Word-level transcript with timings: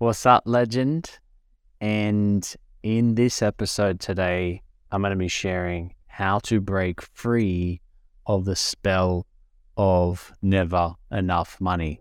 What's 0.00 0.26
up, 0.26 0.44
legend? 0.46 1.18
And 1.80 2.48
in 2.84 3.16
this 3.16 3.42
episode 3.42 3.98
today, 3.98 4.62
I'm 4.92 5.02
going 5.02 5.10
to 5.10 5.16
be 5.16 5.26
sharing 5.26 5.92
how 6.06 6.38
to 6.44 6.60
break 6.60 7.02
free 7.02 7.80
of 8.24 8.44
the 8.44 8.54
spell 8.54 9.26
of 9.76 10.32
never 10.40 10.94
enough 11.10 11.60
money. 11.60 12.00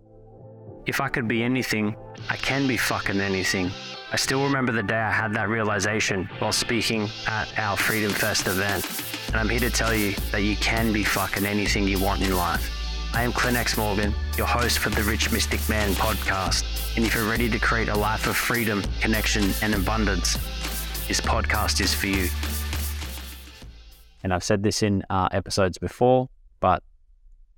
If 0.86 1.02
I 1.02 1.10
could 1.10 1.28
be 1.28 1.41
anything, 1.41 1.96
I 2.29 2.36
can 2.36 2.68
be 2.68 2.78
fucking 2.78 3.20
anything. 3.20 3.71
I 4.11 4.18
still 4.18 4.43
remember 4.43 4.71
the 4.71 4.84
day 4.84 5.00
I 5.00 5.11
had 5.11 5.34
that 5.34 5.50
realization 5.50 6.29
while 6.38 6.52
speaking 6.52 7.09
at 7.25 7.48
our 7.57 7.75
Freedom 7.75 8.11
Fest 8.11 8.45
event. 8.45 8.86
And 9.29 9.38
I'm 9.38 9.50
here 9.50 9.59
to 9.61 9.71
tell 9.71 9.95
you 9.95 10.11
that 10.32 10.43
you 10.43 10.55
can 10.57 10.93
be 10.93 11.04
fucking 11.04 11.48
anything 11.48 11.88
you 11.88 12.00
want 12.00 12.21
in 12.21 12.36
life. 12.36 12.77
I 13.13 13.23
am 13.23 13.31
Clint 13.31 13.57
X 13.57 13.77
Morgan, 13.77 14.13
your 14.37 14.45
host 14.45 14.79
for 14.79 14.89
the 14.89 15.01
Rich 15.01 15.31
Mystic 15.31 15.67
Man 15.67 15.91
podcast. 15.93 16.63
And 16.95 17.05
if 17.05 17.15
you're 17.15 17.27
ready 17.27 17.49
to 17.49 17.57
create 17.57 17.87
a 17.87 17.97
life 17.97 18.27
of 18.27 18.35
freedom, 18.35 18.83
connection, 19.01 19.51
and 19.61 19.73
abundance, 19.73 20.34
this 21.07 21.20
podcast 21.20 21.81
is 21.81 21.93
for 21.93 22.07
you. 22.07 22.29
And 24.23 24.34
I've 24.34 24.43
said 24.43 24.62
this 24.62 24.84
in 24.84 25.03
uh, 25.09 25.29
episodes 25.31 25.77
before, 25.77 26.29
but 26.59 26.84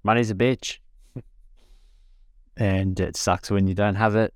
money's 0.04 0.32
a 0.32 0.36
bitch. 0.36 0.78
and 2.58 3.00
it 3.00 3.18
sucks 3.18 3.52
when 3.52 3.68
you 3.68 3.74
don't 3.74 3.96
have 3.96 4.16
it. 4.16 4.34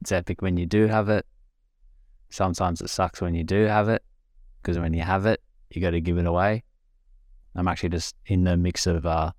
It's 0.00 0.12
epic 0.12 0.42
when 0.42 0.56
you 0.56 0.66
do 0.66 0.86
have 0.86 1.08
it. 1.08 1.26
Sometimes 2.30 2.80
it 2.80 2.90
sucks 2.90 3.20
when 3.20 3.34
you 3.34 3.42
do 3.42 3.64
have 3.66 3.88
it 3.88 4.02
because 4.60 4.78
when 4.78 4.92
you 4.92 5.02
have 5.02 5.26
it, 5.26 5.40
you 5.70 5.80
got 5.80 5.90
to 5.90 6.00
give 6.00 6.18
it 6.18 6.26
away. 6.26 6.62
I'm 7.54 7.68
actually 7.68 7.90
just 7.90 8.14
in 8.26 8.44
the 8.44 8.56
mix 8.56 8.86
of, 8.86 9.06
uh, 9.06 9.32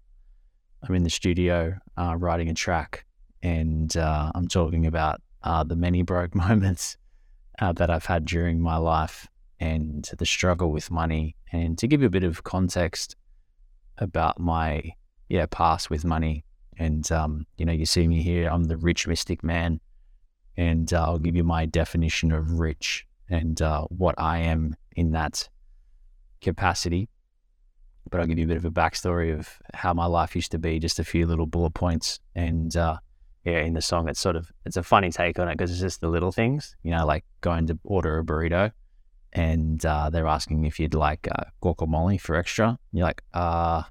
I'm 0.84 0.96
in 0.96 1.04
the 1.04 1.10
studio 1.10 1.76
uh, 1.98 2.16
writing 2.18 2.50
a 2.50 2.54
track 2.54 3.06
and 3.42 3.96
uh, 3.98 4.32
I'm 4.36 4.48
talking 4.48 4.86
about 4.86 5.22
uh, 5.44 5.64
the 5.64 5.76
many 5.76 6.02
broke 6.02 6.34
moments 6.46 6.98
uh, 7.60 7.74
that 7.74 7.90
I've 7.90 8.06
had 8.06 8.26
during 8.26 8.60
my 8.60 8.78
life 8.78 9.28
and 9.60 10.10
the 10.18 10.26
struggle 10.26 10.72
with 10.72 10.92
money. 10.92 11.36
And 11.52 11.78
to 11.78 11.88
give 11.88 12.02
you 12.02 12.08
a 12.08 12.12
bit 12.12 12.24
of 12.24 12.44
context 12.44 13.16
about 14.00 14.40
my 14.40 14.92
yeah 15.30 15.46
past 15.50 15.90
with 15.90 16.04
money, 16.04 16.44
and 16.78 17.10
um, 17.12 17.46
you 17.58 17.66
know, 17.66 17.72
you 17.72 17.86
see 17.86 18.08
me 18.08 18.22
here. 18.22 18.50
I'm 18.50 18.66
the 18.66 18.78
rich 18.78 19.08
mystic 19.08 19.44
man, 19.44 19.80
and 20.58 20.92
uh, 20.94 21.04
I'll 21.04 21.20
give 21.20 21.36
you 21.36 21.44
my 21.44 21.66
definition 21.66 22.32
of 22.32 22.60
rich 22.60 23.06
and 23.30 23.62
uh, 23.62 23.84
what 23.84 24.16
I 24.18 24.40
am 24.40 24.76
in 24.96 25.12
that 25.12 25.48
capacity. 26.42 27.08
But 28.10 28.20
I'll 28.20 28.28
give 28.28 28.38
you 28.38 28.46
a 28.46 28.48
bit 28.48 28.58
of 28.58 28.66
a 28.66 28.72
backstory 28.72 29.38
of 29.38 29.50
how 29.74 29.94
my 29.94 30.06
life 30.06 30.36
used 30.36 30.52
to 30.52 30.60
be, 30.60 30.80
just 30.80 31.00
a 31.00 31.04
few 31.04 31.26
little 31.26 31.46
bullet 31.46 31.74
points, 31.74 32.20
and 32.36 32.76
uh, 32.76 32.98
yeah, 33.46 33.60
in 33.60 33.74
the 33.74 33.82
song, 33.82 34.08
it's 34.08 34.20
sort 34.20 34.36
of 34.36 34.52
it's 34.66 34.78
a 34.78 34.84
funny 34.84 35.12
take 35.12 35.40
on 35.40 35.48
it 35.48 35.58
because 35.58 35.72
it's 35.72 35.80
just 35.80 36.02
the 36.02 36.08
little 36.08 36.32
things, 36.32 36.76
you 36.84 36.92
know, 36.92 37.06
like 37.06 37.26
going 37.42 37.68
to 37.68 37.78
order 37.84 38.20
a 38.20 38.24
burrito, 38.24 38.72
and 39.34 39.86
uh, 39.86 40.10
they're 40.10 40.28
asking 40.28 40.66
if 40.66 40.80
you'd 40.80 40.94
like 40.94 41.28
uh, 41.30 41.44
guacamole 41.62 42.20
for 42.20 42.36
extra. 42.36 42.68
And 42.68 42.78
you're 42.92 43.08
like, 43.08 43.24
uh, 43.34 43.84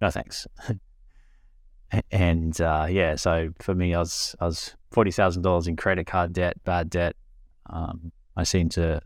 no 0.00 0.10
thanks. 0.10 0.46
and 2.10 2.60
uh, 2.60 2.86
yeah, 2.90 3.14
so 3.14 3.50
for 3.60 3.74
me, 3.74 3.94
I 3.94 3.98
was 3.98 4.34
I 4.40 4.46
was 4.46 4.74
forty 4.90 5.10
thousand 5.10 5.42
dollars 5.42 5.66
in 5.66 5.76
credit 5.76 6.06
card 6.06 6.32
debt, 6.32 6.62
bad 6.64 6.90
debt. 6.90 7.14
Um, 7.68 8.12
I 8.36 8.44
seemed 8.44 8.72
to 8.72 9.00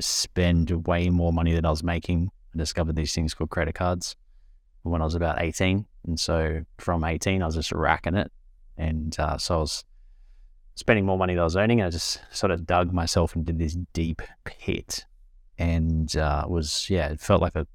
spend 0.00 0.86
way 0.86 1.10
more 1.10 1.32
money 1.32 1.54
than 1.54 1.64
I 1.64 1.70
was 1.70 1.82
making. 1.82 2.30
I 2.56 2.62
discovered 2.62 2.96
these 2.96 3.14
things 3.14 3.34
called 3.34 3.50
credit 3.50 3.74
cards 3.74 4.16
when 4.82 5.02
I 5.02 5.04
was 5.04 5.14
about 5.14 5.40
eighteen, 5.40 5.86
and 6.06 6.18
so 6.18 6.64
from 6.78 7.04
eighteen, 7.04 7.42
I 7.42 7.46
was 7.46 7.54
just 7.54 7.72
racking 7.72 8.14
it 8.14 8.30
and 8.76 9.18
uh, 9.18 9.38
so 9.38 9.56
I 9.56 9.58
was 9.58 9.84
spending 10.74 11.06
more 11.06 11.18
money 11.18 11.34
than 11.34 11.40
I 11.40 11.44
was 11.44 11.56
earning. 11.56 11.82
I 11.82 11.90
just 11.90 12.20
sort 12.30 12.50
of 12.50 12.66
dug 12.66 12.92
myself 12.92 13.34
into 13.34 13.52
this 13.52 13.76
deep 13.92 14.22
pit 14.44 15.06
and 15.58 16.14
uh, 16.16 16.44
was, 16.46 16.88
yeah, 16.90 17.08
it 17.08 17.20
felt 17.20 17.40
like 17.40 17.56
a, 17.56 17.66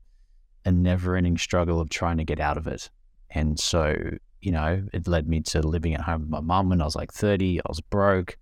a 0.66 0.72
never 0.72 1.16
ending 1.16 1.38
struggle 1.38 1.82
of 1.82 1.90
trying 1.90 2.18
to 2.18 2.24
get 2.24 2.40
out 2.40 2.58
of 2.58 2.68
it. 2.68 2.90
And 3.32 3.60
so, 3.60 3.96
you 4.42 4.52
know, 4.52 4.84
it 4.94 5.08
led 5.08 5.28
me 5.28 5.42
to 5.42 5.62
living 5.62 5.96
at 5.96 6.02
home 6.02 6.22
with 6.22 6.30
my 6.30 6.42
mum 6.42 6.70
when 6.70 6.82
I 6.82 6.86
was 6.86 6.96
like 6.96 7.12
30. 7.12 7.60
I 7.60 7.64
was 7.68 7.82
broke. 7.82 8.38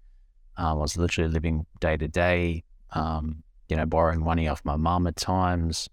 Um, 0.58 0.66
I 0.66 0.74
was 0.74 0.98
literally 0.98 1.32
living 1.32 1.66
day 1.80 1.96
to 1.96 2.08
day, 2.08 2.64
um, 2.92 3.44
you 3.70 3.78
know, 3.78 3.86
borrowing 3.86 4.22
money 4.22 4.50
off 4.50 4.66
my 4.66 4.76
mum 4.76 5.08
at 5.08 5.16
times. 5.16 5.88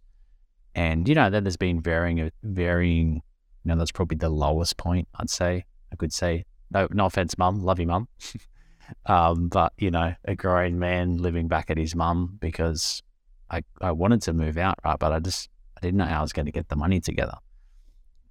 And, 0.76 1.08
you 1.08 1.16
know, 1.16 1.30
then 1.30 1.42
there's 1.42 1.56
been 1.56 1.80
varying, 1.80 2.30
varying, 2.44 3.14
you 3.14 3.22
know, 3.64 3.76
that's 3.76 3.90
probably 3.90 4.18
the 4.18 4.28
lowest 4.28 4.76
point, 4.76 5.08
I'd 5.18 5.30
say. 5.30 5.64
I 5.90 5.96
could 5.96 6.12
say 6.12 6.44
no, 6.70 6.86
no 6.92 7.06
offense, 7.06 7.38
mum. 7.38 7.62
Love 7.62 7.80
you, 7.80 7.86
mum. 7.86 8.08
um, 9.06 9.48
but 9.48 9.72
you 9.78 9.90
know, 9.90 10.14
a 10.24 10.34
grown 10.34 10.78
man 10.78 11.18
living 11.18 11.48
back 11.48 11.70
at 11.70 11.78
his 11.78 11.94
mum 11.94 12.36
because 12.40 13.02
I 13.50 13.62
I 13.80 13.92
wanted 13.92 14.22
to 14.22 14.32
move 14.32 14.58
out, 14.58 14.78
right? 14.84 14.98
But 14.98 15.12
I 15.12 15.20
just 15.20 15.48
I 15.76 15.80
didn't 15.80 15.98
know 15.98 16.04
how 16.04 16.20
I 16.20 16.22
was 16.22 16.32
going 16.32 16.46
to 16.46 16.52
get 16.52 16.68
the 16.68 16.76
money 16.76 17.00
together, 17.00 17.38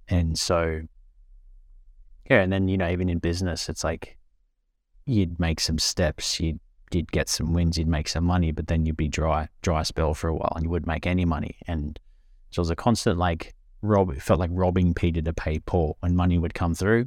and 0.08 0.38
so 0.38 0.82
yeah, 2.30 2.42
and 2.42 2.52
then 2.52 2.68
you 2.68 2.76
know, 2.76 2.88
even 2.88 3.08
in 3.08 3.18
business, 3.18 3.68
it's 3.68 3.84
like 3.84 4.18
you'd 5.06 5.38
make 5.38 5.60
some 5.60 5.78
steps, 5.78 6.40
you'd 6.40 6.60
you'd 6.92 7.12
get 7.12 7.28
some 7.28 7.52
wins, 7.52 7.78
you'd 7.78 7.88
make 7.88 8.08
some 8.08 8.24
money, 8.24 8.52
but 8.52 8.68
then 8.68 8.86
you'd 8.86 8.96
be 8.96 9.08
dry, 9.08 9.48
dry 9.62 9.82
spell 9.82 10.14
for 10.14 10.28
a 10.28 10.34
while, 10.34 10.52
and 10.54 10.64
you 10.64 10.70
wouldn't 10.70 10.88
make 10.88 11.06
any 11.06 11.24
money, 11.24 11.56
and 11.66 11.98
so 12.56 12.60
it 12.60 12.64
was 12.64 12.70
a 12.70 12.76
constant 12.76 13.18
like 13.18 13.54
rob. 13.82 14.10
It 14.10 14.22
felt 14.22 14.40
like 14.40 14.50
robbing 14.52 14.94
Peter 14.94 15.22
to 15.22 15.32
pay 15.32 15.58
Paul 15.60 15.96
when 16.00 16.16
money 16.16 16.38
would 16.38 16.54
come 16.54 16.74
through 16.74 17.06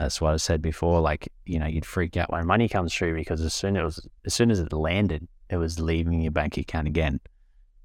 that's 0.00 0.20
what 0.20 0.32
I 0.32 0.38
said 0.38 0.62
before. 0.62 1.00
Like, 1.00 1.30
you 1.44 1.58
know, 1.58 1.66
you'd 1.66 1.84
freak 1.84 2.16
out 2.16 2.32
when 2.32 2.46
money 2.46 2.68
comes 2.68 2.94
through 2.94 3.14
because 3.14 3.42
as 3.42 3.52
soon 3.52 3.76
as 3.76 3.80
it 3.80 3.84
was, 3.84 4.08
as 4.24 4.34
soon 4.34 4.50
as 4.50 4.58
it 4.58 4.72
landed, 4.72 5.28
it 5.50 5.58
was 5.58 5.78
leaving 5.78 6.22
your 6.22 6.32
bank 6.32 6.56
account 6.56 6.88
again, 6.88 7.20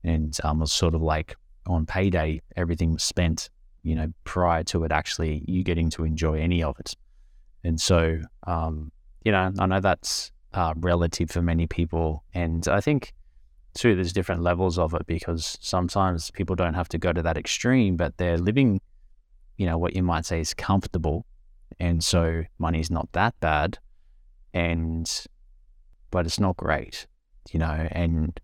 and 0.04 0.38
um, 0.44 0.60
was 0.60 0.72
sort 0.72 0.96
of 0.96 1.02
like 1.02 1.36
on 1.68 1.86
payday, 1.86 2.42
everything 2.56 2.94
was 2.94 3.04
spent. 3.04 3.50
You 3.84 3.96
know, 3.96 4.14
prior 4.24 4.64
to 4.64 4.84
it 4.86 4.92
actually 4.92 5.44
you 5.48 5.64
getting 5.64 5.90
to 5.92 6.06
enjoy 6.06 6.40
any 6.40 6.64
of 6.64 6.80
it, 6.80 6.96
and 7.66 7.80
so 7.80 8.22
um, 8.48 8.92
you 9.26 9.32
know, 9.34 9.52
I 9.60 9.66
know 9.66 9.82
that's 9.82 10.32
uh, 10.54 10.74
relative 10.78 11.30
for 11.30 11.42
many 11.42 11.68
people, 11.68 12.24
and 12.34 12.66
I 12.70 12.80
think 12.80 13.14
too 13.76 13.96
there's 13.96 14.14
different 14.14 14.42
levels 14.42 14.80
of 14.80 14.94
it 14.94 15.06
because 15.06 15.58
sometimes 15.62 16.32
people 16.32 16.56
don't 16.56 16.74
have 16.74 16.90
to 16.90 16.98
go 16.98 17.14
to 17.14 17.22
that 17.22 17.38
extreme, 17.38 17.96
but 17.96 18.18
they're 18.18 18.38
living, 18.38 18.82
you 19.58 19.66
know, 19.66 19.78
what 19.78 19.96
you 19.96 20.02
might 20.02 20.26
say 20.26 20.40
is 20.40 20.54
comfortable 20.54 21.26
and 21.80 22.04
so 22.04 22.44
money's 22.58 22.90
not 22.90 23.12
that 23.12 23.40
bad. 23.40 23.78
And, 24.54 25.12
but 26.12 26.26
it's 26.26 26.40
not 26.40 26.58
great, 26.58 27.08
you 27.52 27.60
know. 27.60 27.88
And 27.92 28.40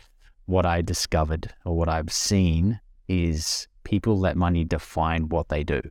what 0.45 0.65
I 0.65 0.81
discovered 0.81 1.53
or 1.65 1.75
what 1.75 1.87
I've 1.87 2.11
seen 2.11 2.79
is 3.07 3.67
people 3.83 4.17
let 4.17 4.35
money 4.35 4.63
define 4.63 5.29
what 5.29 5.49
they 5.49 5.63
do. 5.63 5.81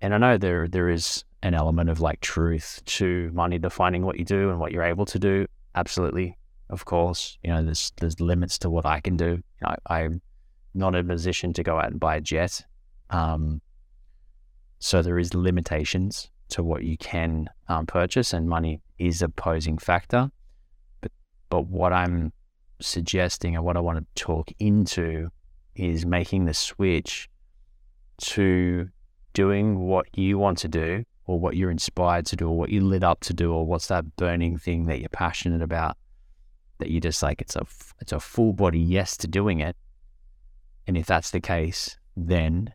And 0.00 0.14
I 0.14 0.18
know 0.18 0.38
there 0.38 0.66
there 0.66 0.88
is 0.88 1.24
an 1.42 1.54
element 1.54 1.90
of 1.90 2.00
like 2.00 2.20
truth 2.20 2.82
to 2.86 3.30
money 3.32 3.58
defining 3.58 4.04
what 4.04 4.18
you 4.18 4.24
do 4.24 4.50
and 4.50 4.58
what 4.58 4.72
you're 4.72 4.82
able 4.82 5.06
to 5.06 5.18
do. 5.18 5.46
Absolutely, 5.74 6.36
of 6.70 6.84
course. 6.84 7.38
You 7.42 7.50
know, 7.50 7.64
there's 7.64 7.92
there's 8.00 8.20
limits 8.20 8.58
to 8.60 8.70
what 8.70 8.86
I 8.86 9.00
can 9.00 9.16
do. 9.16 9.42
I, 9.64 9.76
I'm 9.86 10.22
not 10.74 10.94
in 10.94 11.04
a 11.04 11.08
position 11.08 11.52
to 11.54 11.62
go 11.62 11.78
out 11.78 11.90
and 11.90 12.00
buy 12.00 12.16
a 12.16 12.20
jet. 12.20 12.64
Um, 13.10 13.60
so 14.78 15.02
there 15.02 15.18
is 15.18 15.34
limitations 15.34 16.30
to 16.50 16.62
what 16.62 16.84
you 16.84 16.96
can 16.96 17.48
um, 17.68 17.86
purchase, 17.86 18.32
and 18.32 18.48
money 18.48 18.80
is 18.98 19.20
a 19.20 19.28
posing 19.28 19.78
factor. 19.78 20.30
But 21.00 21.12
but 21.50 21.66
what 21.66 21.92
I'm 21.92 22.32
suggesting 22.80 23.56
and 23.56 23.64
what 23.64 23.76
I 23.76 23.80
want 23.80 23.98
to 23.98 24.22
talk 24.22 24.50
into 24.58 25.28
is 25.74 26.06
making 26.06 26.46
the 26.46 26.54
switch 26.54 27.28
to 28.18 28.88
doing 29.32 29.78
what 29.80 30.06
you 30.16 30.38
want 30.38 30.58
to 30.58 30.68
do 30.68 31.04
or 31.26 31.38
what 31.38 31.56
you're 31.56 31.70
inspired 31.70 32.26
to 32.26 32.36
do 32.36 32.48
or 32.48 32.56
what 32.56 32.70
you 32.70 32.80
lit 32.80 33.04
up 33.04 33.20
to 33.20 33.32
do 33.32 33.52
or 33.52 33.64
what's 33.64 33.86
that 33.88 34.16
burning 34.16 34.58
thing 34.58 34.86
that 34.86 34.98
you're 34.98 35.08
passionate 35.10 35.62
about 35.62 35.96
that 36.80 36.90
you 36.90 37.00
just 37.00 37.22
like 37.22 37.40
it's 37.40 37.56
a 37.56 37.64
it's 38.00 38.12
a 38.12 38.20
full 38.20 38.52
body 38.52 38.80
yes 38.80 39.16
to 39.16 39.28
doing 39.28 39.60
it 39.60 39.76
and 40.86 40.96
if 40.96 41.06
that's 41.06 41.30
the 41.30 41.40
case 41.40 41.96
then 42.16 42.72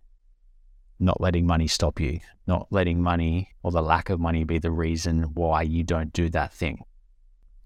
not 1.00 1.20
letting 1.20 1.46
money 1.46 1.68
stop 1.68 2.00
you, 2.00 2.20
not 2.48 2.68
letting 2.72 3.02
money 3.02 3.50
or 3.64 3.72
the 3.72 3.82
lack 3.82 4.10
of 4.10 4.20
money 4.20 4.44
be 4.44 4.60
the 4.60 4.72
reason 4.72 5.24
why 5.34 5.62
you 5.62 5.84
don't 5.84 6.14
do 6.14 6.30
that 6.30 6.54
thing. 6.54 6.84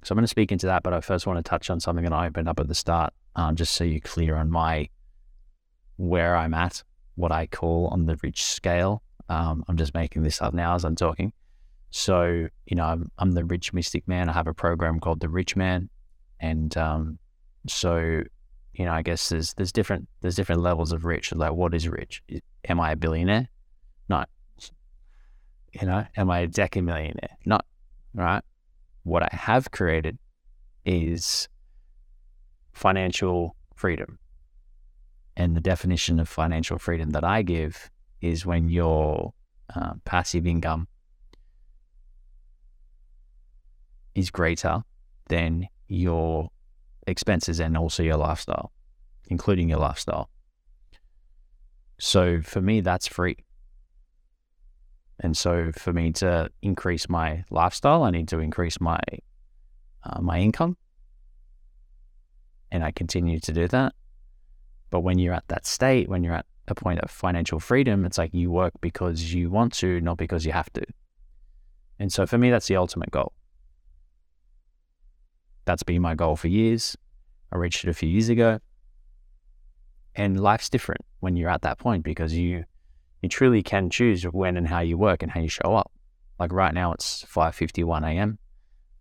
So 0.04 0.14
I'm 0.14 0.18
going 0.18 0.24
to 0.24 0.28
speak 0.28 0.52
into 0.52 0.66
that, 0.66 0.84
but 0.84 0.94
I 0.94 1.02
first 1.02 1.28
want 1.28 1.38
to 1.38 1.48
touch 1.48 1.70
on 1.70 1.80
something 1.80 2.06
that 2.06 2.14
I 2.14 2.28
opened 2.28 2.48
up 2.48 2.60
at 2.60 2.68
the 2.68 2.76
start, 2.76 3.14
um, 3.36 3.56
just 3.56 3.76
so 3.76 3.84
you're 3.84 4.00
clear 4.00 4.36
on 4.36 4.50
my 4.50 4.90
where 5.98 6.36
I'm 6.36 6.54
at, 6.54 6.84
what 7.16 7.32
I 7.32 7.48
call 7.48 7.88
on 7.88 8.06
the 8.06 8.18
rich 8.24 8.44
scale. 8.44 9.04
Um, 9.28 9.64
I'm 9.68 9.78
just 9.78 9.94
making 9.94 10.24
this 10.24 10.42
up 10.42 10.54
now 10.54 10.76
as 10.76 10.86
I'm 10.86 10.96
talking. 10.96 11.34
So 11.92 12.48
you 12.66 12.76
know, 12.76 12.86
I'm, 12.86 13.12
I'm, 13.18 13.32
the 13.32 13.44
rich 13.44 13.74
mystic 13.74 14.08
man. 14.08 14.30
I 14.30 14.34
have 14.34 14.48
a 14.48 14.54
program 14.54 15.00
called 15.00 15.20
the 15.20 15.30
Rich 15.30 15.56
Man, 15.56 15.90
and 16.40 16.76
um, 16.78 17.20
so 17.68 18.24
you 18.74 18.86
know, 18.86 18.92
I 18.94 19.02
guess 19.02 19.28
there's 19.30 19.54
there's 19.56 19.74
different 19.74 20.08
there's 20.22 20.36
different 20.36 20.62
levels 20.62 20.94
of 20.94 21.04
rich. 21.04 21.34
Like, 21.34 21.52
what 21.54 21.74
is 21.74 21.88
rich? 21.88 22.24
Am 22.68 22.80
I 22.80 22.92
a 22.92 22.96
billionaire? 22.96 23.50
No. 24.08 24.24
You 25.74 25.86
know, 25.86 26.06
am 26.16 26.32
I 26.32 26.40
a 26.40 26.48
decamillionaire? 26.48 27.36
No. 27.46 27.60
right? 28.14 28.42
What 29.04 29.24
I 29.24 29.30
have 29.32 29.72
created 29.72 30.18
is 30.86 31.48
financial 32.72 33.56
freedom. 33.76 34.18
And 35.36 35.56
the 35.56 35.62
definition 35.62 36.20
of 36.20 36.28
financial 36.28 36.80
freedom 36.80 37.12
that 37.12 37.24
I 37.24 37.42
give 37.42 37.90
is 38.22 38.46
when 38.46 38.70
your 38.70 39.34
uh, 39.76 39.94
passive 40.06 40.48
income 40.48 40.88
is 44.16 44.30
greater 44.30 44.84
than 45.28 45.68
your 45.90 46.50
expenses 47.08 47.60
and 47.60 47.76
also 47.76 48.04
your 48.04 48.16
lifestyle, 48.16 48.72
including 49.28 49.68
your 49.68 49.80
lifestyle. 49.80 50.30
So 52.00 52.42
for 52.42 52.62
me, 52.62 52.80
that's 52.80 53.08
free. 53.08 53.38
And 55.20 55.36
so 55.36 55.72
for 55.74 55.92
me 55.92 56.14
to 56.14 56.50
increase 56.62 57.10
my 57.10 57.44
lifestyle, 57.50 58.04
I 58.04 58.12
need 58.12 58.30
to 58.30 58.40
increase 58.40 58.80
my 58.80 59.00
uh, 60.04 60.22
my 60.22 60.40
income, 60.40 60.78
and 62.72 62.86
I 62.86 62.92
continue 62.92 63.40
to 63.42 63.52
do 63.52 63.68
that. 63.68 63.94
But 64.92 65.02
when 65.02 65.20
you're 65.20 65.34
at 65.34 65.48
that 65.50 65.66
state, 65.66 66.08
when 66.08 66.24
you're 66.24 66.36
at 66.36 66.46
a 66.70 66.76
point 66.76 67.02
of 67.02 67.12
financial 67.12 67.60
freedom, 67.60 68.06
it's 68.06 68.18
like 68.18 68.34
you 68.34 68.50
work 68.50 68.74
because 68.80 69.34
you 69.34 69.50
want 69.50 69.74
to, 69.74 70.00
not 70.00 70.18
because 70.18 70.46
you 70.46 70.54
have 70.54 70.72
to. 70.74 70.86
And 72.00 72.14
so 72.14 72.26
for 72.26 72.38
me, 72.38 72.50
that's 72.50 72.68
the 72.68 72.78
ultimate 72.78 73.12
goal. 73.12 73.34
That's 75.66 75.84
been 75.84 76.02
my 76.02 76.16
goal 76.16 76.36
for 76.36 76.48
years. 76.48 76.98
I 77.52 77.58
reached 77.58 77.84
it 77.84 77.90
a 77.90 77.94
few 77.94 78.10
years 78.10 78.30
ago. 78.30 78.60
And 80.16 80.40
life's 80.40 80.70
different 80.70 81.02
when 81.20 81.36
you're 81.36 81.50
at 81.50 81.62
that 81.62 81.78
point 81.78 82.04
because 82.04 82.34
you 82.34 82.66
you 83.22 83.30
truly 83.30 83.62
can 83.62 83.90
choose 83.90 84.24
when 84.24 84.56
and 84.58 84.68
how 84.68 84.80
you 84.80 84.98
work 84.98 85.24
and 85.24 85.32
how 85.32 85.42
you 85.42 85.50
show 85.50 85.76
up. 85.76 85.92
Like 86.40 86.54
right 86.54 86.74
now 86.74 86.94
it's 86.94 87.24
5:51 87.24 88.04
a.m. 88.04 88.40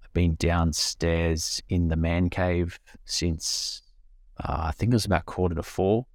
I've 0.05 0.13
been 0.13 0.35
downstairs 0.37 1.63
in 1.69 1.89
the 1.89 1.97
man 1.97 2.31
cave 2.31 2.79
since 3.05 3.83
uh, 4.43 4.65
I 4.69 4.73
think 4.73 4.93
it 4.93 4.97
was 4.97 5.05
about 5.05 5.27
quarter 5.27 5.55
to 5.55 5.63
4. 5.63 6.07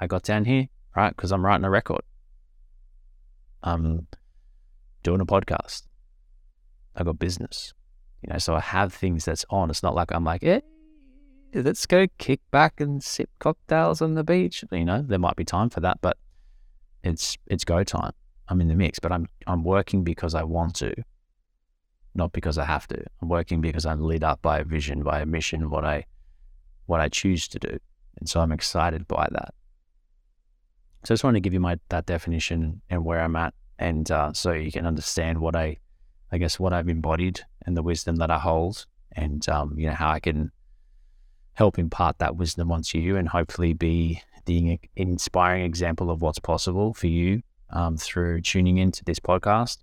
I 0.00 0.06
got 0.06 0.22
down 0.22 0.44
here, 0.44 0.68
right? 0.96 1.14
Because 1.14 1.32
I'm 1.32 1.44
writing 1.44 1.64
a 1.64 1.70
record. 1.70 2.02
I'm 3.62 4.06
doing 5.02 5.20
a 5.20 5.26
podcast. 5.26 5.82
I 6.96 7.04
got 7.04 7.18
business. 7.18 7.72
You 8.22 8.32
know, 8.32 8.38
so 8.38 8.54
I 8.54 8.60
have 8.60 8.92
things 8.92 9.24
that's 9.24 9.44
on. 9.50 9.70
It's 9.70 9.82
not 9.82 9.94
like 9.94 10.10
I'm 10.12 10.24
like, 10.24 10.42
eh, 10.42 10.60
let's 11.54 11.86
go 11.86 12.06
kick 12.18 12.40
back 12.50 12.80
and 12.80 13.02
sip 13.02 13.30
cocktails 13.38 14.02
on 14.02 14.14
the 14.14 14.24
beach. 14.24 14.64
You 14.70 14.84
know, 14.84 15.02
there 15.02 15.18
might 15.18 15.36
be 15.36 15.44
time 15.44 15.70
for 15.70 15.80
that, 15.80 15.98
but 16.00 16.16
it's 17.02 17.36
it's 17.46 17.64
go 17.64 17.84
time. 17.84 18.12
I'm 18.48 18.60
in 18.60 18.68
the 18.68 18.74
mix, 18.74 18.98
but 18.98 19.12
I'm 19.12 19.26
I'm 19.46 19.62
working 19.62 20.04
because 20.04 20.34
I 20.34 20.42
want 20.42 20.74
to, 20.76 20.94
not 22.14 22.32
because 22.32 22.58
I 22.58 22.64
have 22.64 22.88
to. 22.88 23.04
I'm 23.22 23.28
working 23.28 23.60
because 23.60 23.86
I'm 23.86 24.00
lit 24.00 24.24
up 24.24 24.42
by 24.42 24.58
a 24.58 24.64
vision, 24.64 25.02
by 25.02 25.20
a 25.20 25.26
mission, 25.26 25.70
what 25.70 25.84
I 25.84 26.04
what 26.86 27.00
I 27.00 27.08
choose 27.08 27.46
to 27.48 27.58
do, 27.58 27.78
and 28.18 28.28
so 28.28 28.40
I'm 28.40 28.52
excited 28.52 29.06
by 29.06 29.28
that. 29.30 29.54
So 31.04 31.12
I 31.12 31.14
just 31.14 31.24
want 31.24 31.36
to 31.36 31.40
give 31.40 31.54
you 31.54 31.60
my 31.60 31.78
that 31.90 32.06
definition 32.06 32.82
and 32.90 33.04
where 33.04 33.20
I'm 33.20 33.36
at, 33.36 33.54
and 33.78 34.10
uh, 34.10 34.32
so 34.32 34.52
you 34.52 34.72
can 34.72 34.86
understand 34.86 35.38
what 35.38 35.54
I, 35.54 35.76
I 36.32 36.38
guess, 36.38 36.58
what 36.58 36.72
I've 36.72 36.88
embodied 36.88 37.44
and 37.66 37.76
the 37.76 37.82
wisdom 37.82 38.16
that 38.16 38.30
I 38.30 38.38
hold, 38.38 38.86
and 39.12 39.46
um, 39.48 39.74
you 39.78 39.86
know 39.86 39.94
how 39.94 40.10
I 40.10 40.20
can 40.20 40.50
help 41.54 41.78
impart 41.78 42.18
that 42.18 42.36
wisdom 42.36 42.70
onto 42.70 42.98
you, 42.98 43.16
and 43.16 43.28
hopefully 43.28 43.72
be 43.72 44.22
the 44.46 44.80
inspiring 44.96 45.64
example 45.64 46.10
of 46.10 46.22
what's 46.22 46.38
possible 46.38 46.94
for 46.94 47.06
you 47.06 47.42
um, 47.70 47.96
through 47.96 48.40
tuning 48.40 48.78
into 48.78 49.04
this 49.04 49.20
podcast. 49.20 49.78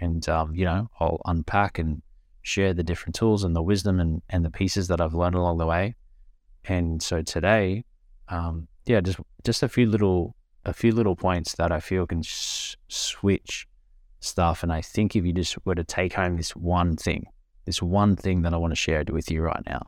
And 0.00 0.28
um, 0.28 0.54
you 0.54 0.64
know, 0.64 0.90
I'll 1.00 1.20
unpack 1.24 1.78
and 1.78 2.02
share 2.42 2.72
the 2.72 2.82
different 2.82 3.14
tools 3.14 3.44
and 3.44 3.54
the 3.54 3.62
wisdom 3.62 4.00
and, 4.00 4.22
and 4.28 4.44
the 4.44 4.50
pieces 4.50 4.88
that 4.88 5.00
I've 5.00 5.14
learned 5.14 5.34
along 5.34 5.58
the 5.58 5.66
way. 5.66 5.94
And 6.64 7.02
so 7.02 7.22
today, 7.22 7.84
um, 8.28 8.68
yeah, 8.86 9.00
just 9.00 9.18
just 9.44 9.62
a 9.62 9.68
few 9.68 9.86
little 9.86 10.36
a 10.64 10.72
few 10.72 10.92
little 10.92 11.16
points 11.16 11.54
that 11.54 11.72
I 11.72 11.80
feel 11.80 12.06
can 12.06 12.22
sh- 12.22 12.76
switch 12.88 13.66
stuff. 14.20 14.62
And 14.62 14.72
I 14.72 14.80
think 14.80 15.16
if 15.16 15.24
you 15.24 15.32
just 15.32 15.56
were 15.64 15.74
to 15.74 15.84
take 15.84 16.12
home 16.12 16.36
this 16.36 16.54
one 16.54 16.96
thing, 16.96 17.26
this 17.64 17.82
one 17.82 18.16
thing 18.16 18.42
that 18.42 18.54
I 18.54 18.56
want 18.56 18.72
to 18.72 18.76
share 18.76 19.02
with 19.10 19.30
you 19.30 19.42
right 19.42 19.62
now, 19.66 19.86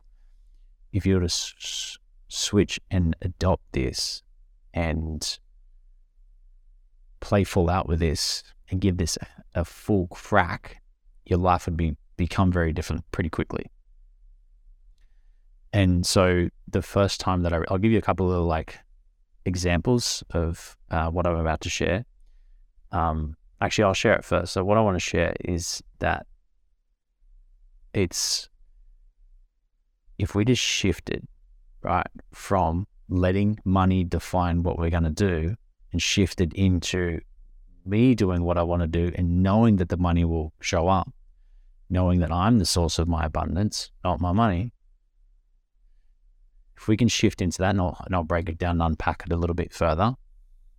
if 0.91 1.05
you 1.05 1.15
were 1.15 1.21
to 1.21 1.25
s- 1.25 1.97
switch 2.27 2.79
and 2.91 3.15
adopt 3.21 3.63
this 3.71 4.21
and 4.73 5.39
play 7.19 7.43
full 7.43 7.69
out 7.69 7.87
with 7.87 7.99
this 7.99 8.43
and 8.69 8.81
give 8.81 8.97
this 8.97 9.17
a, 9.17 9.61
a 9.61 9.65
full 9.65 10.07
crack, 10.07 10.81
your 11.25 11.39
life 11.39 11.65
would 11.65 11.77
be 11.77 11.95
become 12.17 12.51
very 12.51 12.73
different 12.73 13.03
pretty 13.11 13.29
quickly. 13.29 13.65
And 15.71 16.05
so 16.05 16.49
the 16.67 16.81
first 16.81 17.19
time 17.19 17.41
that 17.43 17.53
I, 17.53 17.61
I'll 17.69 17.79
give 17.79 17.91
you 17.91 17.97
a 17.97 18.03
couple 18.03 18.31
of 18.31 18.45
like 18.45 18.79
examples 19.45 20.23
of 20.31 20.77
uh, 20.91 21.09
what 21.09 21.25
I'm 21.25 21.37
about 21.37 21.61
to 21.61 21.69
share. 21.69 22.05
Um, 22.91 23.35
actually, 23.63 23.85
I'll 23.85 23.93
share 23.93 24.15
it 24.15 24.25
first. 24.25 24.53
So, 24.53 24.63
what 24.63 24.77
I 24.77 24.81
want 24.81 24.95
to 24.95 24.99
share 24.99 25.33
is 25.45 25.81
that 25.99 26.25
it's 27.93 28.49
if 30.19 30.35
we 30.35 30.45
just 30.45 30.61
shifted 30.61 31.25
right 31.81 32.07
from 32.33 32.87
letting 33.09 33.57
money 33.65 34.03
define 34.03 34.63
what 34.63 34.77
we're 34.77 34.89
going 34.89 35.03
to 35.03 35.09
do 35.09 35.55
and 35.91 36.01
shifted 36.01 36.53
into 36.53 37.19
me 37.85 38.15
doing 38.15 38.43
what 38.43 38.57
I 38.57 38.63
want 38.63 38.81
to 38.81 38.87
do 38.87 39.11
and 39.15 39.43
knowing 39.43 39.77
that 39.77 39.89
the 39.89 39.97
money 39.97 40.23
will 40.25 40.53
show 40.61 40.87
up, 40.87 41.11
knowing 41.89 42.19
that 42.19 42.31
I'm 42.31 42.59
the 42.59 42.65
source 42.65 42.99
of 42.99 43.07
my 43.07 43.25
abundance, 43.25 43.91
not 44.03 44.21
my 44.21 44.31
money, 44.31 44.71
if 46.77 46.87
we 46.87 46.97
can 46.97 47.07
shift 47.07 47.41
into 47.41 47.59
that, 47.59 47.71
and 47.71 47.81
I'll, 47.81 48.01
and 48.05 48.15
I'll 48.15 48.23
break 48.23 48.49
it 48.49 48.57
down 48.57 48.81
and 48.81 48.83
unpack 48.83 49.23
it 49.25 49.31
a 49.31 49.37
little 49.37 49.53
bit 49.53 49.73
further, 49.73 50.15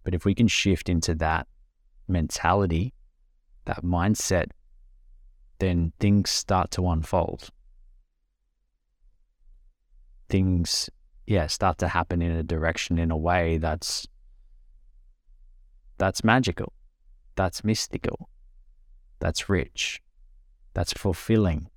but 0.03 0.15
if 0.15 0.25
we 0.25 0.35
can 0.35 0.49
shift 0.49 0.89
into 0.89 1.15
that 1.17 1.47
mentality, 2.09 2.93
that 3.65 3.83
mindset, 3.83 4.51
then 5.59 5.93
things 6.01 6.31
start 6.31 6.71
to 6.73 6.89
unfold. 6.89 7.51
Things, 10.29 10.91
yeah, 11.27 11.47
start 11.47 11.79
to 11.79 11.89
happen 11.89 12.23
in 12.23 12.33
a 12.33 12.43
direction, 12.43 12.99
in 12.99 13.11
a 13.11 13.17
way 13.17 13.59
that's 13.59 14.07
that's 15.97 16.25
magical, 16.25 16.73
that's 17.37 17.63
mystical, 17.63 18.29
that's 19.21 19.49
rich, 19.49 20.03
that's 20.73 20.93
fulfilling, 20.93 21.69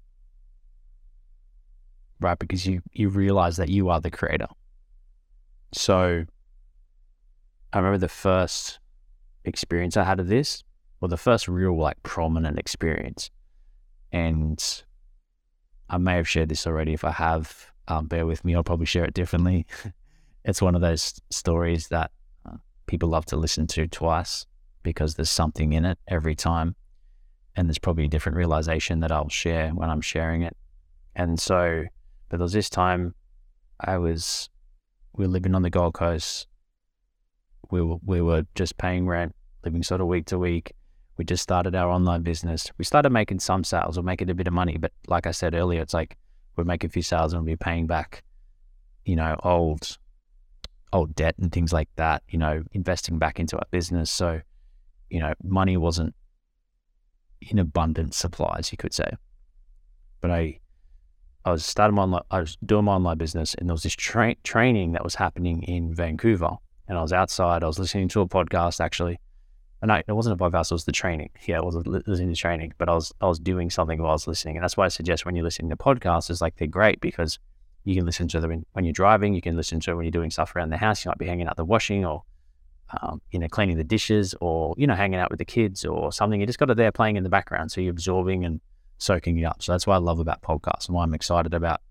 right? 2.19 2.39
Because 2.39 2.65
you 2.65 2.81
you 2.91 3.09
realize 3.09 3.57
that 3.57 3.69
you 3.69 3.89
are 3.89 4.01
the 4.01 4.09
creator. 4.11 4.47
So 5.73 6.25
I 7.73 7.77
remember 7.77 7.99
the 7.99 8.09
first 8.09 8.79
experience 9.47 9.97
I 9.97 10.03
had 10.03 10.19
of 10.19 10.27
this, 10.27 10.63
or 11.01 11.07
the 11.07 11.17
first 11.17 11.47
real 11.47 11.77
like 11.77 12.01
prominent 12.03 12.59
experience. 12.59 13.29
And 14.11 14.63
I 15.89 15.97
may 15.97 16.15
have 16.15 16.27
shared 16.27 16.49
this 16.49 16.67
already. 16.67 16.93
If 16.93 17.03
I 17.03 17.11
have, 17.11 17.71
um, 17.87 18.07
bear 18.07 18.25
with 18.25 18.43
me. 18.45 18.55
I'll 18.55 18.63
probably 18.63 18.85
share 18.85 19.05
it 19.05 19.13
differently. 19.13 19.65
it's 20.45 20.61
one 20.61 20.75
of 20.75 20.81
those 20.81 21.19
stories 21.29 21.87
that 21.89 22.11
uh, 22.45 22.57
people 22.85 23.09
love 23.09 23.25
to 23.27 23.37
listen 23.37 23.67
to 23.67 23.87
twice 23.87 24.45
because 24.83 25.15
there's 25.15 25.29
something 25.29 25.73
in 25.73 25.85
it 25.85 25.97
every 26.07 26.35
time. 26.35 26.75
And 27.55 27.67
there's 27.67 27.79
probably 27.79 28.05
a 28.05 28.09
different 28.09 28.37
realization 28.37 28.99
that 28.99 29.11
I'll 29.11 29.29
share 29.29 29.69
when 29.71 29.89
I'm 29.89 30.01
sharing 30.01 30.43
it. 30.43 30.55
And 31.15 31.39
so 31.39 31.85
but 32.29 32.37
there 32.37 32.43
was 32.43 32.53
this 32.53 32.69
time 32.69 33.15
I 33.79 33.97
was, 33.97 34.49
we 35.15 35.25
were 35.25 35.31
living 35.31 35.55
on 35.55 35.61
the 35.61 35.69
Gold 35.69 35.93
Coast. 35.93 36.47
We 37.71 37.81
were, 37.81 37.97
we 38.05 38.21
were 38.21 38.45
just 38.55 38.77
paying 38.77 39.07
rent, 39.07 39.35
living 39.63 39.83
sort 39.83 40.01
of 40.01 40.07
week 40.07 40.25
to 40.27 40.37
week. 40.37 40.73
We 41.17 41.25
just 41.25 41.43
started 41.43 41.75
our 41.75 41.89
online 41.89 42.21
business. 42.21 42.71
We 42.77 42.85
started 42.85 43.11
making 43.11 43.39
some 43.39 43.63
sales 43.63 43.97
or 43.97 44.03
making 44.03 44.29
a 44.29 44.35
bit 44.35 44.47
of 44.47 44.53
money. 44.53 44.77
But 44.77 44.91
like 45.07 45.25
I 45.25 45.31
said 45.31 45.55
earlier, 45.55 45.81
it's 45.81 45.93
like 45.93 46.17
we'd 46.55 46.67
make 46.67 46.83
a 46.83 46.89
few 46.89 47.01
sales 47.01 47.33
and 47.33 47.43
we'd 47.43 47.53
be 47.53 47.63
paying 47.63 47.87
back, 47.87 48.23
you 49.05 49.15
know, 49.15 49.35
old, 49.43 49.97
old 50.93 51.15
debt 51.15 51.35
and 51.39 51.51
things 51.51 51.73
like 51.73 51.89
that, 51.95 52.23
you 52.29 52.37
know, 52.37 52.63
investing 52.73 53.17
back 53.17 53.39
into 53.39 53.57
our 53.57 53.65
business. 53.71 54.11
So, 54.11 54.41
you 55.09 55.19
know, 55.19 55.33
money 55.43 55.77
wasn't 55.77 56.13
in 57.41 57.59
abundant 57.59 58.13
supplies, 58.13 58.71
you 58.71 58.77
could 58.77 58.93
say. 58.93 59.09
But 60.21 60.31
I, 60.31 60.59
I 61.45 61.51
was 61.51 61.65
starting 61.65 61.95
my 61.95 62.19
I 62.29 62.41
was 62.41 62.57
doing 62.65 62.85
my 62.85 62.93
online 62.93 63.17
business, 63.17 63.55
and 63.55 63.69
there 63.69 63.73
was 63.73 63.83
this 63.83 63.95
tra- 63.95 64.35
training 64.43 64.93
that 64.93 65.03
was 65.03 65.15
happening 65.15 65.63
in 65.63 65.93
Vancouver, 65.93 66.57
and 66.87 66.97
I 66.97 67.01
was 67.01 67.13
outside. 67.13 67.63
I 67.63 67.67
was 67.67 67.79
listening 67.79 68.07
to 68.09 68.21
a 68.21 68.27
podcast 68.27 68.79
actually, 68.79 69.19
and 69.81 69.91
I, 69.91 70.03
it 70.07 70.13
wasn't 70.13 70.39
a 70.39 70.43
podcast; 70.43 70.71
it 70.71 70.75
was 70.75 70.85
the 70.85 70.91
training. 70.91 71.29
Yeah, 71.45 71.57
it 71.57 71.65
was 71.65 71.75
listening 71.75 72.33
to 72.33 72.35
training, 72.35 72.73
but 72.77 72.89
I 72.89 72.93
was 72.93 73.13
I 73.21 73.27
was 73.27 73.39
doing 73.39 73.69
something 73.69 73.99
while 73.99 74.11
I 74.11 74.13
was 74.13 74.27
listening, 74.27 74.57
and 74.57 74.63
that's 74.63 74.77
why 74.77 74.85
I 74.85 74.89
suggest 74.89 75.25
when 75.25 75.35
you're 75.35 75.45
listening 75.45 75.69
to 75.69 75.77
podcasts, 75.77 76.29
is 76.29 76.41
like 76.41 76.55
they're 76.57 76.67
great 76.67 77.01
because 77.01 77.39
you 77.83 77.95
can 77.95 78.05
listen 78.05 78.27
to 78.27 78.41
them 78.41 78.65
when 78.73 78.83
you're 78.85 78.93
driving, 78.93 79.33
you 79.33 79.41
can 79.41 79.55
listen 79.55 79.79
to 79.79 79.91
it 79.91 79.95
when 79.95 80.03
you're 80.03 80.11
doing 80.11 80.31
stuff 80.31 80.55
around 80.55 80.69
the 80.69 80.77
house. 80.77 81.05
You 81.05 81.09
might 81.09 81.17
be 81.17 81.27
hanging 81.27 81.47
out 81.47 81.55
the 81.55 81.65
washing 81.65 82.05
or 82.05 82.23
um, 83.01 83.21
you 83.31 83.39
know, 83.39 83.47
cleaning 83.47 83.77
the 83.77 83.83
dishes 83.83 84.33
or, 84.39 84.73
you 84.77 84.87
know, 84.87 84.95
hanging 84.95 85.19
out 85.19 85.29
with 85.29 85.39
the 85.39 85.45
kids 85.45 85.85
or 85.85 86.11
something. 86.11 86.39
You 86.39 86.45
just 86.45 86.59
got 86.59 86.69
it 86.69 86.77
there 86.77 86.91
playing 86.91 87.17
in 87.17 87.23
the 87.23 87.29
background. 87.29 87.71
So 87.71 87.81
you're 87.81 87.91
absorbing 87.91 88.45
and 88.45 88.61
soaking 88.97 89.37
it 89.37 89.43
up. 89.43 89.61
So 89.61 89.73
that's 89.73 89.85
what 89.85 89.95
I 89.95 89.97
love 89.97 90.19
about 90.19 90.41
podcasts 90.41 90.87
and 90.87 90.95
why 90.95 91.03
I'm 91.03 91.13
excited 91.13 91.53
about 91.53 91.81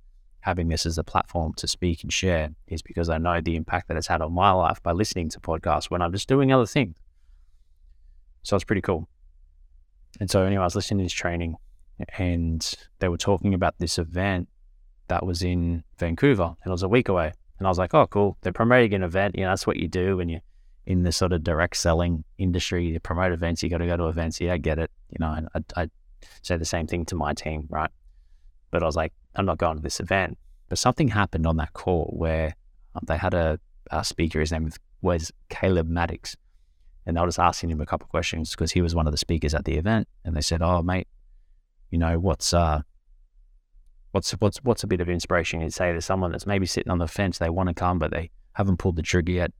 having 0.47 0.69
this 0.69 0.87
as 0.87 0.97
a 0.97 1.03
platform 1.03 1.53
to 1.55 1.67
speak 1.67 2.05
and 2.05 2.13
share 2.13 2.51
is 2.69 2.81
because 2.81 3.09
I 3.11 3.19
know 3.19 3.41
the 3.41 3.57
impact 3.57 3.89
that 3.89 3.97
it's 3.97 4.07
had 4.07 4.23
on 4.23 4.33
my 4.33 4.53
life 4.53 4.81
by 4.81 4.93
listening 4.93 5.29
to 5.31 5.41
podcasts 5.41 5.91
when 5.91 6.01
I'm 6.01 6.13
just 6.13 6.29
doing 6.29 6.53
other 6.53 6.67
things. 6.67 6.97
So 8.45 8.55
it's 8.55 8.65
pretty 8.65 8.81
cool. 8.81 9.09
And 10.21 10.31
so 10.31 10.45
anyway, 10.45 10.61
I 10.63 10.65
was 10.65 10.77
listening 10.77 10.99
to 10.99 11.05
this 11.07 11.13
training 11.13 11.57
and 12.17 12.75
they 13.01 13.09
were 13.09 13.17
talking 13.17 13.55
about 13.55 13.75
this 13.81 13.99
event 13.99 14.49
that 15.09 15.27
was 15.27 15.43
in 15.43 15.83
Vancouver 15.99 16.55
and 16.63 16.71
it 16.71 16.71
was 16.71 16.85
a 16.85 16.89
week 16.89 17.09
away. 17.09 17.33
And 17.59 17.67
I 17.67 17.71
was 17.71 17.79
like, 17.79 17.93
oh, 17.93 18.07
cool. 18.07 18.39
They're 18.43 18.53
promoting 18.53 18.95
an 18.95 19.03
event. 19.03 19.35
You 19.37 19.43
know, 19.43 19.51
that's 19.51 19.67
what 19.67 19.79
you 19.79 19.89
do 19.89 20.19
when 20.19 20.29
you're 20.29 20.43
in 20.87 21.03
the 21.03 21.11
sort 21.11 21.33
of 21.33 21.43
direct 21.43 21.77
selling 21.77 22.23
industry. 22.39 22.87
You 22.87 23.01
promote 23.01 23.33
events, 23.33 23.65
you 23.65 23.69
got 23.69 23.79
to 23.79 23.87
go 23.87 23.97
to 23.97 24.07
events. 24.07 24.41
Yeah, 24.41 24.53
I 24.53 24.59
get 24.59 24.79
it. 24.79 24.93
You 25.11 25.17
know, 25.19 25.33
and 25.33 25.49
I, 25.57 25.83
I 25.83 25.89
say 26.43 26.57
the 26.57 26.65
same 26.65 26.87
thing 26.87 27.05
to 27.07 27.17
my 27.17 27.35
team, 27.35 27.67
right? 27.69 27.91
But 28.71 28.85
I 28.85 28.87
was 28.87 28.95
like, 28.95 29.13
I'm 29.37 29.47
not 29.47 29.59
going 29.59 29.77
to 29.77 29.83
this 29.83 30.01
event. 30.01 30.39
But 30.69 30.79
something 30.79 31.09
happened 31.09 31.47
on 31.47 31.57
that 31.59 31.73
call 31.75 32.13
where 32.17 32.57
um, 32.95 33.03
they 33.07 33.17
had 33.17 33.35
a, 33.35 33.61
a, 33.91 34.05
speaker. 34.05 34.41
His 34.41 34.51
name 34.51 34.71
was 35.01 35.31
Caleb 35.49 35.89
Maddox. 35.89 36.37
And 37.05 37.19
I 37.19 37.25
was 37.25 37.39
asking 37.39 37.71
him 37.71 37.81
a 37.81 37.87
couple 37.87 38.07
of 38.07 38.11
questions 38.11 38.51
because 38.51 38.73
he 38.73 38.83
was 38.83 38.95
one 38.95 39.07
of 39.07 39.13
the 39.13 39.19
speakers 39.19 39.55
at 39.55 39.65
the 39.65 39.77
event. 39.77 40.09
And 40.25 40.37
they 40.37 40.41
said, 40.41 40.61
Oh, 40.63 40.83
mate, 40.83 41.07
you 41.91 41.99
know, 41.99 42.19
what's, 42.19 42.53
uh, 42.53 42.81
what's, 44.11 44.33
what's, 44.33 44.59
what's 44.65 44.83
a 44.83 44.89
bit 44.89 45.01
of 45.01 45.09
inspiration 45.09 45.61
you'd 45.61 45.73
say 45.73 45.93
to 45.93 46.01
someone 46.01 46.33
that's 46.33 46.47
maybe 46.47 46.67
sitting 46.67 46.91
on 46.91 46.99
the 46.99 47.07
fence, 47.07 47.39
they 47.39 47.51
want 47.51 47.69
to 47.69 47.75
come, 47.75 48.01
but 48.01 48.11
they 48.11 48.31
haven't 48.55 48.79
pulled 48.79 48.97
the 48.97 49.03
trigger 49.03 49.33
yet. 49.33 49.53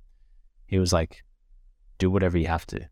He 0.67 0.81
was 0.81 0.93
like, 0.93 1.23
do 1.99 2.11
whatever 2.11 2.37
you 2.37 2.49
have 2.49 2.67
to. 2.67 2.89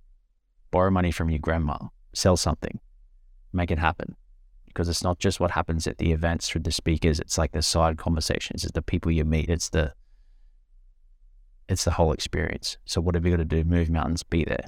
Borrow 0.70 0.90
money 0.90 1.10
from 1.10 1.30
your 1.30 1.40
grandma, 1.40 1.78
sell 2.12 2.36
something, 2.36 2.78
make 3.52 3.72
it 3.72 3.78
happen 3.78 4.14
because 4.74 4.88
it's 4.88 5.04
not 5.04 5.20
just 5.20 5.38
what 5.38 5.52
happens 5.52 5.86
at 5.86 5.98
the 5.98 6.10
events 6.10 6.48
through 6.48 6.62
the 6.62 6.72
speakers. 6.72 7.20
It's 7.20 7.38
like 7.38 7.52
the 7.52 7.62
side 7.62 7.96
conversations. 7.96 8.64
It's 8.64 8.72
the 8.72 8.82
people 8.82 9.12
you 9.12 9.24
meet. 9.24 9.48
It's 9.48 9.70
the 9.70 9.94
it's 11.68 11.84
the 11.84 11.92
whole 11.92 12.12
experience. 12.12 12.76
So 12.84 13.00
what 13.00 13.14
have 13.14 13.24
you 13.24 13.30
got 13.30 13.38
to 13.38 13.44
do, 13.44 13.64
move 13.64 13.88
mountains, 13.88 14.22
be 14.22 14.44
there. 14.44 14.66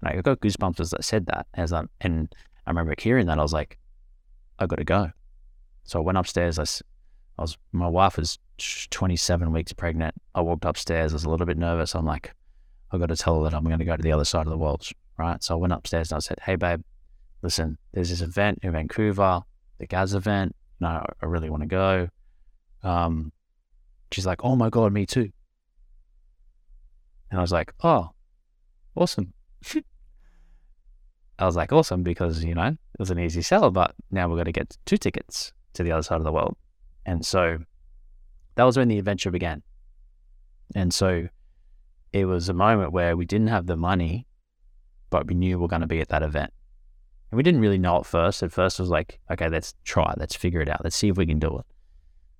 And 0.00 0.18
I 0.18 0.20
got 0.22 0.40
goosebumps 0.40 0.80
as 0.80 0.94
I 0.94 1.00
said 1.02 1.26
that. 1.26 1.46
As 1.54 1.72
I 1.72 1.82
and 2.00 2.32
I 2.66 2.70
remember 2.70 2.94
hearing 2.96 3.26
that, 3.26 3.38
I 3.38 3.42
was 3.42 3.52
like, 3.52 3.78
I 4.58 4.66
got 4.66 4.76
to 4.76 4.84
go. 4.84 5.10
So 5.84 5.98
I 5.98 6.02
went 6.02 6.18
upstairs. 6.18 6.58
I, 6.58 6.62
I 7.38 7.42
was 7.42 7.58
my 7.72 7.88
wife 7.88 8.16
was 8.16 8.38
27 8.90 9.52
weeks 9.52 9.72
pregnant. 9.72 10.14
I 10.34 10.40
walked 10.40 10.64
upstairs. 10.64 11.12
I 11.12 11.16
was 11.16 11.24
a 11.24 11.30
little 11.30 11.46
bit 11.46 11.58
nervous. 11.58 11.96
I'm 11.96 12.06
like, 12.06 12.32
I 12.92 12.98
got 12.98 13.08
to 13.08 13.16
tell 13.16 13.38
her 13.42 13.50
that 13.50 13.56
I'm 13.56 13.64
going 13.64 13.80
to 13.80 13.84
go 13.84 13.96
to 13.96 14.02
the 14.02 14.12
other 14.12 14.24
side 14.24 14.46
of 14.46 14.50
the 14.50 14.58
world, 14.58 14.86
right? 15.18 15.42
So 15.42 15.54
I 15.54 15.58
went 15.58 15.72
upstairs 15.72 16.12
and 16.12 16.16
I 16.16 16.20
said, 16.20 16.38
Hey, 16.44 16.54
babe, 16.56 16.82
listen, 17.42 17.76
there's 17.92 18.10
this 18.10 18.20
event 18.20 18.60
in 18.62 18.72
Vancouver, 18.72 19.42
the 19.78 19.86
Gaz 19.86 20.14
event. 20.14 20.54
No, 20.80 20.88
I 20.88 21.26
really 21.26 21.50
want 21.50 21.62
to 21.62 21.68
go. 21.68 22.08
Um, 22.82 23.32
she's 24.10 24.26
like, 24.26 24.44
oh 24.44 24.56
my 24.56 24.70
God, 24.70 24.92
me 24.92 25.06
too. 25.06 25.30
And 27.30 27.38
I 27.38 27.42
was 27.42 27.52
like, 27.52 27.72
oh, 27.82 28.10
awesome. 28.94 29.32
I 31.38 31.46
was 31.46 31.56
like, 31.56 31.72
awesome, 31.72 32.02
because, 32.02 32.44
you 32.44 32.54
know, 32.54 32.68
it 32.68 32.98
was 32.98 33.10
an 33.10 33.18
easy 33.18 33.42
sell, 33.42 33.70
but 33.70 33.94
now 34.10 34.28
we're 34.28 34.36
going 34.36 34.44
to 34.44 34.52
get 34.52 34.76
two 34.84 34.96
tickets 34.96 35.52
to 35.74 35.82
the 35.82 35.92
other 35.92 36.02
side 36.02 36.18
of 36.18 36.24
the 36.24 36.32
world. 36.32 36.56
And 37.06 37.24
so 37.24 37.58
that 38.54 38.64
was 38.64 38.76
when 38.76 38.88
the 38.88 38.98
adventure 38.98 39.30
began. 39.30 39.62
And 40.74 40.92
so 40.92 41.28
it 42.12 42.26
was 42.26 42.48
a 42.48 42.54
moment 42.54 42.92
where 42.92 43.16
we 43.16 43.24
didn't 43.24 43.48
have 43.48 43.66
the 43.66 43.76
money, 43.76 44.26
but 45.10 45.26
we 45.26 45.34
knew 45.34 45.58
we 45.58 45.64
are 45.64 45.68
going 45.68 45.80
to 45.80 45.88
be 45.88 46.00
at 46.00 46.10
that 46.10 46.22
event. 46.22 46.52
And 47.32 47.38
we 47.38 47.42
didn't 47.42 47.62
really 47.62 47.78
know 47.78 47.96
at 47.96 48.04
first. 48.04 48.42
At 48.42 48.52
first, 48.52 48.78
it 48.78 48.82
was 48.82 48.90
like, 48.90 49.18
okay, 49.30 49.48
let's 49.48 49.74
try, 49.84 50.12
let's 50.18 50.36
figure 50.36 50.60
it 50.60 50.68
out, 50.68 50.84
let's 50.84 50.94
see 50.94 51.08
if 51.08 51.16
we 51.16 51.24
can 51.24 51.38
do 51.38 51.58
it. 51.58 51.64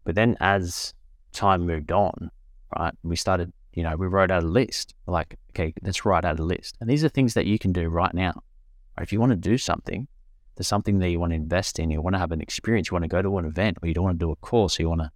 But 0.05 0.17
then 0.17 0.37
as 0.39 0.93
time 1.33 1.65
moved 1.65 1.91
on, 1.91 2.31
right, 2.79 2.93
we 3.03 3.17
started, 3.17 3.55
you 3.73 3.83
know, 3.83 3.97
we 3.97 4.07
wrote 4.07 4.31
out 4.31 4.43
a 4.43 4.47
list. 4.47 4.95
Like, 5.07 5.39
okay, 5.53 5.73
let's 5.83 6.05
write 6.05 6.27
out 6.27 6.39
a 6.39 6.45
list. 6.45 6.77
And 6.79 6.91
these 6.91 7.05
are 7.05 7.09
things 7.09 7.33
that 7.33 7.47
you 7.47 7.59
can 7.59 7.73
do 7.73 7.89
right 7.89 8.13
now. 8.13 8.43
Right? 8.99 9.05
If 9.05 9.15
you 9.15 9.19
want 9.19 9.31
to 9.31 9.37
do 9.37 9.57
something, 9.57 10.09
there's 10.57 10.69
something 10.69 10.99
that 10.99 11.09
you 11.09 11.19
want 11.19 11.31
to 11.31 11.37
invest 11.37 11.79
in, 11.79 11.91
you 11.91 12.03
want 12.03 12.15
to 12.15 12.21
have 12.21 12.33
an 12.33 12.43
experience, 12.43 12.91
you 12.91 12.95
want 12.95 13.05
to 13.05 13.09
go 13.09 13.23
to 13.23 13.39
an 13.39 13.47
event, 13.47 13.79
or 13.83 13.89
you 13.89 13.95
don't 13.95 14.05
want 14.05 14.21
to 14.21 14.27
do 14.27 14.31
a 14.31 14.37
course, 14.37 14.79
you 14.79 14.91
want 14.91 15.01
to, 15.01 15.11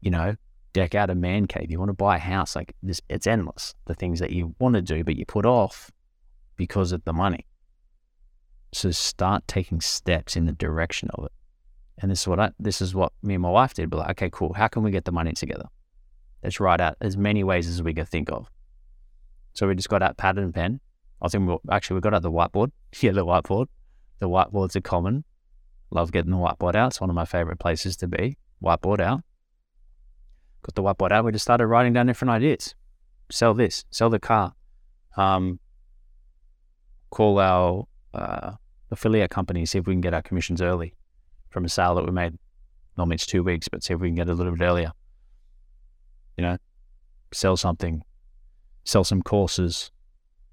you 0.00 0.10
know, 0.10 0.34
deck 0.72 0.96
out 0.96 1.08
a 1.08 1.14
man 1.14 1.46
cave, 1.46 1.70
you 1.70 1.78
want 1.78 1.90
to 1.90 1.94
buy 1.94 2.16
a 2.16 2.18
house. 2.18 2.56
Like, 2.56 2.74
this, 2.82 3.00
it's 3.08 3.28
endless. 3.28 3.76
The 3.84 3.94
things 3.94 4.18
that 4.18 4.32
you 4.32 4.56
want 4.58 4.74
to 4.74 4.82
do, 4.82 5.04
but 5.04 5.14
you 5.14 5.24
put 5.24 5.46
off 5.46 5.92
because 6.56 6.90
of 6.90 7.04
the 7.04 7.12
money. 7.12 7.46
So 8.74 8.90
start 8.90 9.46
taking 9.46 9.80
steps 9.80 10.36
in 10.36 10.46
the 10.46 10.52
direction 10.52 11.08
of 11.14 11.26
it. 11.26 11.32
And 11.98 12.10
this 12.10 12.22
is 12.22 12.28
what 12.28 12.40
I, 12.40 12.50
this 12.58 12.82
is 12.82 12.94
what 12.94 13.12
me 13.22 13.34
and 13.34 13.42
my 13.42 13.50
wife 13.50 13.74
did. 13.74 13.88
But 13.88 13.98
like, 13.98 14.10
okay, 14.10 14.30
cool. 14.32 14.52
How 14.52 14.66
can 14.66 14.82
we 14.82 14.90
get 14.90 15.04
the 15.04 15.12
money 15.12 15.32
together? 15.32 15.66
Let's 16.42 16.58
write 16.58 16.80
out 16.80 16.96
as 17.00 17.16
many 17.16 17.44
ways 17.44 17.68
as 17.68 17.82
we 17.82 17.94
can 17.94 18.04
think 18.04 18.30
of. 18.32 18.50
So 19.54 19.68
we 19.68 19.76
just 19.76 19.88
got 19.88 20.02
out 20.02 20.16
pad 20.16 20.38
and 20.38 20.52
pen. 20.52 20.80
I 21.22 21.28
think 21.28 21.48
we 21.48 21.56
actually 21.70 21.94
we 21.94 22.00
got 22.00 22.14
out 22.14 22.22
the 22.22 22.30
whiteboard. 22.30 22.72
Yeah, 23.00 23.12
the 23.12 23.24
whiteboard. 23.24 23.66
The 24.18 24.28
whiteboards 24.28 24.74
are 24.76 24.80
common. 24.80 25.24
Love 25.90 26.10
getting 26.10 26.32
the 26.32 26.36
whiteboard 26.36 26.74
out. 26.74 26.88
It's 26.88 27.00
one 27.00 27.10
of 27.10 27.16
my 27.16 27.24
favorite 27.24 27.60
places 27.60 27.96
to 27.98 28.08
be. 28.08 28.36
Whiteboard 28.62 29.00
out. 29.00 29.22
Got 30.62 30.74
the 30.74 30.82
whiteboard 30.82 31.12
out. 31.12 31.24
We 31.24 31.32
just 31.32 31.44
started 31.44 31.66
writing 31.68 31.92
down 31.92 32.06
different 32.06 32.30
ideas. 32.30 32.74
Sell 33.30 33.54
this. 33.54 33.84
Sell 33.90 34.10
the 34.10 34.18
car. 34.18 34.54
Um, 35.16 35.60
call 37.10 37.38
our 37.38 37.86
uh, 38.12 38.52
affiliate 38.94 39.30
company, 39.30 39.66
see 39.66 39.78
if 39.78 39.86
we 39.86 39.94
can 39.94 40.00
get 40.00 40.14
our 40.14 40.22
commissions 40.22 40.62
early 40.62 40.94
from 41.50 41.64
a 41.64 41.68
sale 41.68 41.94
that 41.94 42.04
we 42.04 42.10
made. 42.10 42.38
Normally 42.96 43.16
it's 43.16 43.26
two 43.26 43.42
weeks, 43.42 43.68
but 43.68 43.82
see 43.82 43.94
if 43.94 44.00
we 44.00 44.08
can 44.08 44.14
get 44.14 44.28
a 44.28 44.34
little 44.34 44.52
bit 44.52 44.64
earlier. 44.64 44.92
You 46.36 46.42
know, 46.42 46.56
sell 47.32 47.56
something, 47.56 48.02
sell 48.84 49.04
some 49.04 49.22
courses, 49.22 49.90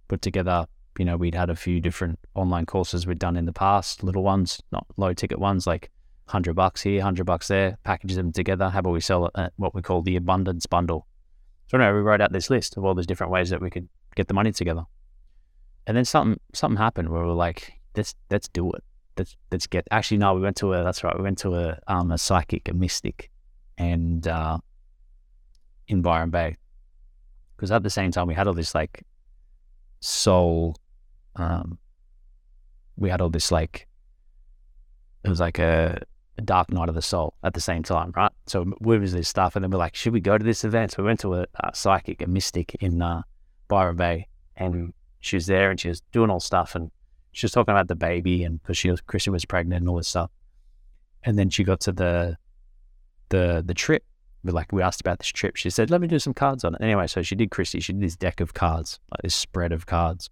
put 0.07 0.21
together. 0.21 0.67
You 0.99 1.05
know, 1.05 1.17
we'd 1.17 1.35
had 1.35 1.49
a 1.49 1.55
few 1.55 1.79
different 1.79 2.19
online 2.35 2.65
courses 2.65 3.07
we'd 3.07 3.19
done 3.19 3.37
in 3.37 3.45
the 3.45 3.53
past, 3.53 4.03
little 4.03 4.23
ones, 4.23 4.61
not 4.71 4.85
low 4.97 5.13
ticket 5.13 5.39
ones, 5.39 5.65
like 5.65 5.89
hundred 6.27 6.55
bucks 6.55 6.81
here, 6.81 7.01
hundred 7.01 7.25
bucks 7.25 7.47
there. 7.47 7.77
Package 7.83 8.15
them 8.15 8.31
together. 8.31 8.69
How 8.69 8.79
about 8.79 8.93
we 8.93 8.99
sell 8.99 9.27
it 9.27 9.31
at 9.35 9.53
what 9.55 9.73
we 9.73 9.81
call 9.81 10.01
the 10.01 10.17
abundance 10.17 10.65
bundle? 10.65 11.07
So 11.67 11.77
anyway, 11.77 11.93
we 11.93 12.01
wrote 12.01 12.21
out 12.21 12.33
this 12.33 12.49
list 12.49 12.75
of 12.77 12.83
all 12.83 12.93
those 12.93 13.07
different 13.07 13.31
ways 13.31 13.49
that 13.49 13.61
we 13.61 13.69
could 13.69 13.87
get 14.15 14.27
the 14.27 14.33
money 14.33 14.51
together. 14.51 14.83
And 15.87 15.95
then 15.95 16.05
something 16.05 16.39
something 16.53 16.77
happened 16.77 17.09
where 17.09 17.23
we 17.23 17.29
are 17.29 17.33
like, 17.33 17.73
let's 17.95 18.15
let's 18.29 18.47
do 18.47 18.71
it. 18.71 18.83
Let's 19.17 19.35
let's 19.51 19.67
get. 19.67 19.87
Actually, 19.91 20.17
no, 20.17 20.33
we 20.33 20.41
went 20.41 20.57
to 20.57 20.73
a. 20.73 20.83
That's 20.83 21.03
right. 21.03 21.15
We 21.15 21.23
went 21.23 21.37
to 21.39 21.55
a 21.55 21.79
um 21.87 22.11
a 22.11 22.17
psychic, 22.17 22.67
a 22.69 22.73
mystic, 22.73 23.29
and 23.77 24.27
uh, 24.27 24.57
in 25.87 26.01
Byron 26.01 26.29
Bay, 26.29 26.57
because 27.55 27.71
at 27.71 27.83
the 27.83 27.89
same 27.89 28.11
time 28.11 28.27
we 28.27 28.33
had 28.33 28.47
all 28.47 28.53
this 28.53 28.73
like 28.75 29.03
soul. 29.99 30.75
Um, 31.35 31.77
we 32.97 33.09
had 33.09 33.21
all 33.21 33.29
this 33.29 33.51
like 33.51 33.87
it 35.23 35.29
was 35.29 35.39
like 35.39 35.59
a, 35.59 36.01
a, 36.37 36.41
dark 36.41 36.71
night 36.71 36.89
of 36.89 36.95
the 36.95 37.01
soul 37.01 37.33
at 37.43 37.53
the 37.53 37.61
same 37.61 37.83
time, 37.83 38.11
right? 38.15 38.31
So 38.47 38.73
we 38.81 38.97
was 38.97 39.13
this 39.13 39.29
stuff, 39.29 39.55
and 39.55 39.63
then 39.63 39.71
we're 39.71 39.77
like, 39.77 39.95
should 39.95 40.13
we 40.13 40.19
go 40.19 40.37
to 40.37 40.43
this 40.43 40.63
event? 40.63 40.91
So 40.91 41.03
we 41.03 41.07
went 41.07 41.19
to 41.21 41.35
a, 41.35 41.45
a 41.59 41.73
psychic, 41.73 42.21
a 42.21 42.27
mystic 42.27 42.75
in 42.79 43.01
uh, 43.01 43.21
Byron 43.67 43.95
Bay, 43.95 44.27
and 44.55 44.93
she 45.19 45.35
was 45.35 45.45
there 45.45 45.69
and 45.69 45.79
she 45.79 45.89
was 45.89 46.01
doing 46.11 46.29
all 46.29 46.39
stuff, 46.39 46.75
and 46.75 46.91
she 47.31 47.45
was 47.45 47.51
talking 47.51 47.71
about 47.73 47.87
the 47.87 47.95
baby 47.95 48.43
and 48.43 48.61
because 48.61 48.77
she 48.77 48.91
was 48.91 49.01
Chrissy 49.01 49.29
was 49.29 49.45
pregnant 49.45 49.81
and 49.81 49.89
all 49.89 49.97
this 49.97 50.07
stuff. 50.07 50.31
And 51.23 51.37
then 51.37 51.49
she 51.49 51.63
got 51.63 51.79
to 51.81 51.91
the 51.91 52.37
the 53.29 53.63
the 53.65 53.73
trip. 53.73 54.03
Like 54.43 54.71
we 54.71 54.81
asked 54.81 55.01
about 55.01 55.19
this 55.19 55.27
trip. 55.27 55.55
She 55.55 55.69
said, 55.69 55.91
"Let 55.91 56.01
me 56.01 56.07
do 56.07 56.19
some 56.19 56.33
cards 56.33 56.63
on 56.63 56.73
it." 56.73 56.81
Anyway, 56.81 57.07
so 57.07 57.21
she 57.21 57.35
did 57.35 57.51
Chrissy. 57.51 57.79
She 57.79 57.93
did 57.93 58.01
this 58.01 58.15
deck 58.15 58.41
of 58.41 58.53
cards, 58.53 58.99
like 59.11 59.21
this 59.21 59.35
spread 59.35 59.71
of 59.71 59.85
cards. 59.85 60.29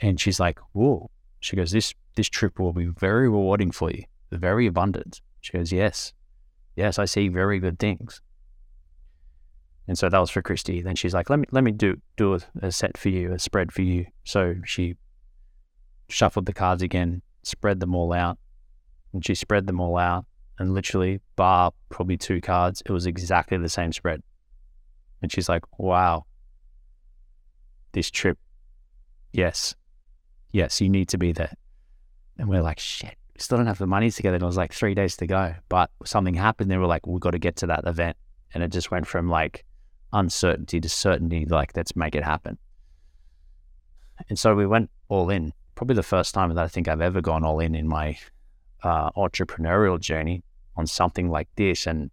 And 0.00 0.20
she's 0.20 0.38
like, 0.38 0.60
"Whoa!" 0.72 1.10
She 1.40 1.56
goes, 1.56 1.72
"This 1.72 1.92
this 2.14 2.28
trip 2.28 2.58
will 2.58 2.72
be 2.72 2.86
very 2.86 3.28
rewarding 3.28 3.72
for 3.72 3.90
you, 3.90 4.04
very 4.30 4.66
abundant." 4.66 5.20
She 5.40 5.52
goes, 5.52 5.72
"Yes, 5.72 6.12
yes, 6.76 6.98
I 6.98 7.04
see 7.04 7.28
very 7.28 7.58
good 7.58 7.78
things." 7.80 8.22
And 9.86 9.98
so 9.98 10.08
that 10.08 10.18
was 10.18 10.30
for 10.30 10.40
Christy. 10.40 10.80
Then 10.80 10.94
she's 10.94 11.14
like, 11.14 11.28
"Let 11.28 11.40
me 11.40 11.46
let 11.50 11.64
me 11.64 11.72
do 11.72 12.00
do 12.16 12.34
a, 12.34 12.40
a 12.62 12.72
set 12.72 12.96
for 12.96 13.08
you, 13.08 13.32
a 13.32 13.40
spread 13.40 13.72
for 13.72 13.82
you." 13.82 14.06
So 14.22 14.54
she 14.64 14.94
shuffled 16.08 16.46
the 16.46 16.52
cards 16.52 16.82
again, 16.82 17.22
spread 17.42 17.80
them 17.80 17.94
all 17.94 18.12
out. 18.12 18.38
And 19.12 19.24
she 19.24 19.34
spread 19.34 19.66
them 19.66 19.80
all 19.80 19.96
out 19.96 20.26
and 20.58 20.74
literally, 20.74 21.20
bar 21.36 21.72
probably 21.88 22.16
two 22.16 22.40
cards, 22.40 22.82
it 22.86 22.92
was 22.92 23.06
exactly 23.06 23.58
the 23.58 23.68
same 23.68 23.92
spread. 23.92 24.22
And 25.22 25.32
she's 25.32 25.48
like, 25.48 25.62
wow, 25.78 26.26
this 27.92 28.10
trip, 28.10 28.38
yes, 29.32 29.74
yes, 30.52 30.80
you 30.80 30.88
need 30.88 31.08
to 31.08 31.18
be 31.18 31.32
there. 31.32 31.52
And 32.38 32.48
we're 32.48 32.62
like, 32.62 32.78
shit, 32.78 33.16
we 33.34 33.40
still 33.40 33.58
don't 33.58 33.66
have 33.66 33.78
the 33.78 33.86
money 33.86 34.10
together. 34.10 34.36
And 34.36 34.42
it 34.42 34.46
was 34.46 34.56
like 34.56 34.72
three 34.72 34.94
days 34.94 35.16
to 35.18 35.26
go. 35.26 35.54
But 35.68 35.90
something 36.04 36.34
happened. 36.34 36.70
They 36.70 36.76
were 36.76 36.86
like, 36.86 37.06
we've 37.06 37.20
got 37.20 37.30
to 37.30 37.38
get 37.38 37.56
to 37.56 37.66
that 37.68 37.86
event. 37.86 38.16
And 38.52 38.62
it 38.62 38.70
just 38.70 38.90
went 38.90 39.06
from 39.06 39.28
like 39.28 39.64
uncertainty 40.12 40.80
to 40.80 40.88
certainty, 40.88 41.44
like, 41.46 41.76
let's 41.76 41.96
make 41.96 42.14
it 42.14 42.22
happen. 42.22 42.58
And 44.28 44.38
so 44.38 44.54
we 44.54 44.66
went 44.66 44.90
all 45.08 45.30
in 45.30 45.52
probably 45.74 45.96
the 45.96 46.02
first 46.02 46.34
time 46.34 46.48
that 46.54 46.62
I 46.62 46.68
think 46.68 46.88
I've 46.88 47.00
ever 47.00 47.20
gone 47.20 47.44
all 47.44 47.60
in 47.60 47.74
in 47.74 47.88
my 47.88 48.18
uh, 48.82 49.10
entrepreneurial 49.12 49.98
journey 49.98 50.42
on 50.76 50.86
something 50.86 51.30
like 51.30 51.48
this. 51.56 51.86
And, 51.86 52.10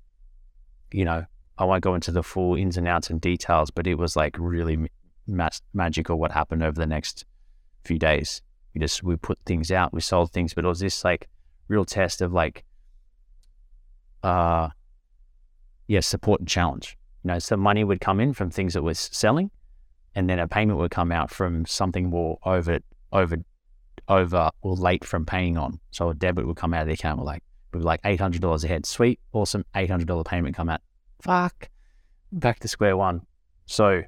you 0.91 1.05
know, 1.05 1.25
I 1.57 1.65
won't 1.65 1.83
go 1.83 1.95
into 1.95 2.11
the 2.11 2.23
full 2.23 2.55
ins 2.55 2.77
and 2.77 2.87
outs 2.87 3.09
and 3.09 3.21
details, 3.21 3.71
but 3.71 3.87
it 3.87 3.95
was 3.95 4.15
like 4.15 4.35
really 4.39 4.89
ma- 5.27 5.49
magical 5.73 6.17
what 6.17 6.31
happened 6.31 6.63
over 6.63 6.79
the 6.79 6.87
next 6.87 7.25
few 7.83 7.99
days. 7.99 8.41
We 8.73 8.81
just, 8.81 9.03
we 9.03 9.15
put 9.15 9.37
things 9.45 9.71
out, 9.71 9.93
we 9.93 10.01
sold 10.01 10.31
things, 10.31 10.53
but 10.53 10.65
it 10.65 10.67
was 10.67 10.79
this 10.79 11.03
like 11.03 11.27
real 11.67 11.85
test 11.85 12.21
of 12.21 12.33
like, 12.33 12.63
uh, 14.23 14.69
yeah, 15.87 15.99
support 15.99 16.39
and 16.39 16.47
challenge. 16.47 16.97
You 17.23 17.29
know, 17.29 17.39
some 17.39 17.59
money 17.59 17.83
would 17.83 18.01
come 18.01 18.19
in 18.19 18.33
from 18.33 18.49
things 18.49 18.73
that 18.73 18.83
we're 18.83 18.93
selling, 18.93 19.51
and 20.15 20.29
then 20.29 20.39
a 20.39 20.47
payment 20.47 20.79
would 20.79 20.91
come 20.91 21.11
out 21.11 21.29
from 21.29 21.65
something 21.65 22.09
more 22.09 22.37
over, 22.45 22.79
over, 23.11 23.37
over 24.11 24.51
or 24.61 24.75
late 24.75 25.05
from 25.05 25.25
paying 25.25 25.57
on. 25.57 25.79
So 25.91 26.09
a 26.09 26.13
debit 26.13 26.45
would 26.45 26.57
come 26.57 26.73
out 26.73 26.81
of 26.81 26.87
the 26.87 26.93
account. 26.93 27.19
We're 27.19 27.25
like, 27.25 27.43
were 27.73 27.79
like 27.79 28.01
eight 28.03 28.19
hundred 28.19 28.41
dollars 28.41 28.63
ahead. 28.63 28.85
Sweet, 28.85 29.19
awesome, 29.33 29.65
eight 29.75 29.89
hundred 29.89 30.07
dollar 30.07 30.23
payment 30.23 30.55
come 30.55 30.69
out. 30.69 30.81
Fuck, 31.21 31.69
back 32.31 32.59
to 32.59 32.67
square 32.67 32.97
one. 32.97 33.21
So 33.65 34.03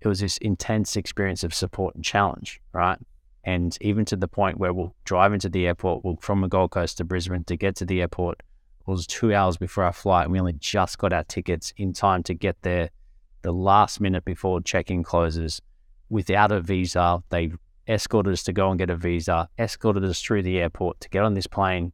it 0.00 0.06
was 0.06 0.20
this 0.20 0.36
intense 0.38 0.96
experience 0.96 1.42
of 1.42 1.54
support 1.54 1.94
and 1.94 2.04
challenge, 2.04 2.60
right? 2.72 2.98
And 3.44 3.76
even 3.80 4.04
to 4.06 4.16
the 4.16 4.28
point 4.28 4.58
where 4.58 4.74
we'll 4.74 4.94
drive 5.04 5.32
into 5.32 5.48
the 5.48 5.66
airport, 5.66 6.04
we'll 6.04 6.18
from 6.20 6.42
the 6.42 6.48
Gold 6.48 6.70
Coast 6.70 6.98
to 6.98 7.04
Brisbane 7.04 7.44
to 7.44 7.56
get 7.56 7.76
to 7.76 7.86
the 7.86 8.02
airport. 8.02 8.40
It 8.80 8.90
was 8.90 9.06
two 9.06 9.34
hours 9.34 9.56
before 9.56 9.84
our 9.84 9.92
flight, 9.92 10.24
and 10.24 10.32
we 10.32 10.40
only 10.40 10.52
just 10.54 10.98
got 10.98 11.12
our 11.12 11.24
tickets 11.24 11.72
in 11.76 11.92
time 11.92 12.22
to 12.24 12.34
get 12.34 12.56
there 12.62 12.90
the 13.42 13.52
last 13.52 14.00
minute 14.00 14.24
before 14.24 14.60
check-in 14.60 15.02
closes 15.02 15.62
without 16.10 16.52
a 16.52 16.60
visa. 16.60 17.22
They 17.30 17.52
escorted 17.88 18.32
us 18.32 18.42
to 18.44 18.52
go 18.52 18.70
and 18.70 18.78
get 18.78 18.90
a 18.90 18.96
visa, 18.96 19.48
escorted 19.58 20.04
us 20.04 20.20
through 20.20 20.42
the 20.42 20.58
airport 20.58 21.00
to 21.00 21.08
get 21.08 21.24
on 21.24 21.34
this 21.34 21.46
plane. 21.46 21.92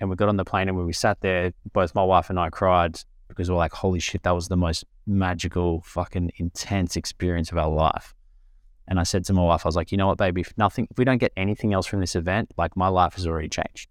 And 0.00 0.08
we 0.10 0.16
got 0.16 0.28
on 0.28 0.36
the 0.36 0.44
plane, 0.44 0.68
and 0.68 0.76
when 0.76 0.86
we 0.86 0.92
sat 0.92 1.20
there, 1.20 1.52
both 1.72 1.94
my 1.94 2.02
wife 2.02 2.30
and 2.30 2.38
I 2.38 2.50
cried 2.50 2.98
because 3.28 3.50
we're 3.50 3.56
like, 3.56 3.72
holy 3.72 4.00
shit, 4.00 4.22
that 4.22 4.34
was 4.34 4.48
the 4.48 4.56
most 4.56 4.84
magical, 5.06 5.82
fucking 5.82 6.30
intense 6.36 6.96
experience 6.96 7.50
of 7.52 7.58
our 7.58 7.68
life. 7.68 8.14
And 8.86 9.00
I 9.00 9.02
said 9.02 9.24
to 9.26 9.32
my 9.32 9.42
wife, 9.42 9.64
I 9.64 9.68
was 9.68 9.76
like, 9.76 9.92
you 9.92 9.98
know 9.98 10.08
what, 10.08 10.18
baby, 10.18 10.42
if 10.42 10.52
nothing, 10.58 10.86
if 10.90 10.98
we 10.98 11.04
don't 11.04 11.18
get 11.18 11.32
anything 11.36 11.72
else 11.72 11.86
from 11.86 12.00
this 12.00 12.14
event, 12.14 12.52
like 12.56 12.76
my 12.76 12.88
life 12.88 13.14
has 13.14 13.26
already 13.26 13.48
changed. 13.48 13.88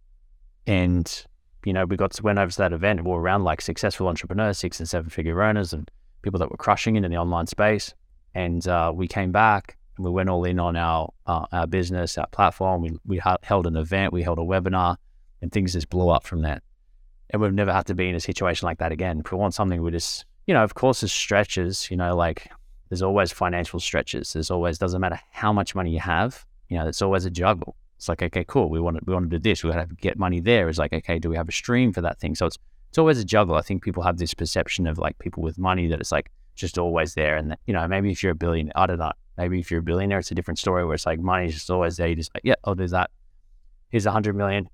And, 0.68 1.26
you 1.66 1.74
know, 1.74 1.86
we 1.86 1.98
got 1.98 2.12
to, 2.12 2.24
went 2.24 2.38
over 2.38 2.52
to 2.52 2.58
that 2.60 2.74
event 2.74 3.00
and 3.00 3.08
we 3.08 3.14
are 3.14 3.20
around 3.20 3.44
like 3.44 3.62
successful 3.62 4.08
entrepreneurs, 4.08 4.60
six 4.60 4.80
and 4.80 4.88
seven 4.88 5.10
figure 5.10 5.36
earners 5.38 5.74
and 5.74 5.90
people 6.22 6.40
that 6.40 6.52
were 6.52 6.58
crushing 6.58 6.96
it 6.96 7.04
in 7.04 7.12
the 7.12 7.18
online 7.18 7.48
space. 7.48 7.94
And 8.36 8.68
uh, 8.68 8.92
we 8.94 9.08
came 9.08 9.32
back 9.32 9.78
and 9.98 10.06
we 10.06 10.12
went 10.12 10.30
all 10.30 10.44
in 10.44 10.60
on 10.60 10.76
our, 10.76 11.12
uh, 11.26 11.46
our 11.52 11.68
business, 11.68 12.18
our 12.18 12.28
platform. 12.28 12.82
We, 12.82 12.98
we 13.06 13.22
held 13.44 13.68
an 13.68 13.76
event, 13.76 14.14
we 14.14 14.24
held 14.24 14.40
a 14.40 14.44
webinar 14.44 14.98
and 15.42 15.52
things 15.52 15.74
just 15.74 15.90
blew 15.90 16.10
up 16.10 16.26
from 16.26 16.42
that. 16.42 16.64
And 17.30 17.42
we've 17.42 17.54
never 17.54 17.74
had 17.74 17.86
to 17.88 17.96
be 17.96 18.10
in 18.10 18.16
a 18.16 18.20
situation 18.20 18.66
like 18.66 18.80
that 18.80 18.92
again. 18.92 19.22
If 19.26 19.32
we 19.32 19.38
want 19.38 19.54
something, 19.54 19.82
we 19.82 19.92
just, 19.92 20.26
you 20.48 20.54
know, 20.54 20.64
of 20.64 20.76
course, 20.76 21.02
there's 21.02 21.12
stretches, 21.12 21.90
you 21.90 21.98
know, 21.98 22.16
like 22.16 22.52
there's 22.90 23.02
always 23.02 23.32
financial 23.32 23.80
stretches. 23.80 24.34
There's 24.34 24.52
always 24.52 24.78
doesn't 24.78 25.02
matter 25.02 25.20
how 25.32 25.52
much 25.52 25.74
money 25.74 25.92
you 25.92 26.00
have. 26.00 26.46
You 26.70 26.78
know, 26.78 26.88
it's 26.88 27.02
always 27.02 27.26
a 27.26 27.32
juggle. 27.32 27.76
It's 27.98 28.08
like 28.08 28.22
okay, 28.22 28.44
cool. 28.48 28.70
We 28.70 28.80
want 28.80 28.98
to 28.98 29.04
we 29.06 29.14
want 29.14 29.30
to 29.30 29.38
do 29.38 29.42
this. 29.42 29.64
We 29.64 29.72
got 29.72 29.90
to 29.90 29.96
get 29.96 30.20
money 30.20 30.40
there. 30.40 30.70
It's 30.70 30.78
like 30.78 30.94
okay, 30.94 31.20
do 31.20 31.30
we 31.30 31.36
have 31.36 31.50
a 31.50 31.54
stream 31.54 31.92
for 31.94 32.02
that 32.02 32.20
thing? 32.20 32.36
So 32.36 32.46
it's 32.46 32.58
it's 32.94 33.00
always 33.00 33.18
a 33.18 33.26
juggle. 33.26 33.56
I 33.56 33.62
think 33.62 33.82
people 33.82 34.04
have 34.04 34.18
this 34.18 34.36
perception 34.36 34.86
of 34.86 35.00
like 35.00 35.18
people 35.18 35.42
with 35.42 35.58
money 35.58 35.88
that 35.88 36.00
it's 36.00 36.12
like 36.12 36.30
just 36.54 36.78
always 36.78 37.16
there. 37.16 37.36
And 37.36 37.50
that, 37.50 37.60
you 37.66 37.74
know, 37.74 37.88
maybe 37.88 38.12
if 38.12 38.22
you're 38.22 38.34
a 38.34 38.36
billionaire, 38.36 38.74
I 38.76 38.86
don't 38.86 39.00
know. 39.00 39.14
Maybe 39.38 39.60
if 39.60 39.72
you're 39.72 39.80
a 39.80 39.84
billionaire, 39.84 40.20
it's 40.20 40.32
a 40.32 40.36
different 40.36 40.60
story 40.60 40.86
where 40.86 40.96
it's 40.96 41.06
like 41.06 41.20
money's 41.20 41.54
just 41.54 41.72
always 41.72 41.98
there. 41.98 42.08
You 42.08 42.16
just 42.16 42.34
like, 42.36 42.44
yeah, 42.46 42.56
I'll 42.64 42.76
do 42.76 42.88
that. 42.88 43.10
Here's 43.90 44.06
a 44.06 44.12
hundred 44.12 44.36
million. 44.36 44.70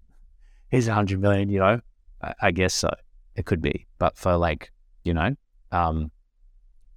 Here's 0.70 0.88
a 0.88 0.94
hundred 0.94 1.22
million. 1.22 1.50
You 1.50 1.60
know, 1.60 1.82
I, 2.22 2.34
I 2.42 2.52
guess 2.52 2.74
so. 2.74 2.94
It 3.36 3.46
could 3.46 3.62
be, 3.62 3.88
but 4.00 4.18
for 4.18 4.36
like 4.36 4.72
you 5.04 5.14
know, 5.14 5.36
um, 5.72 6.12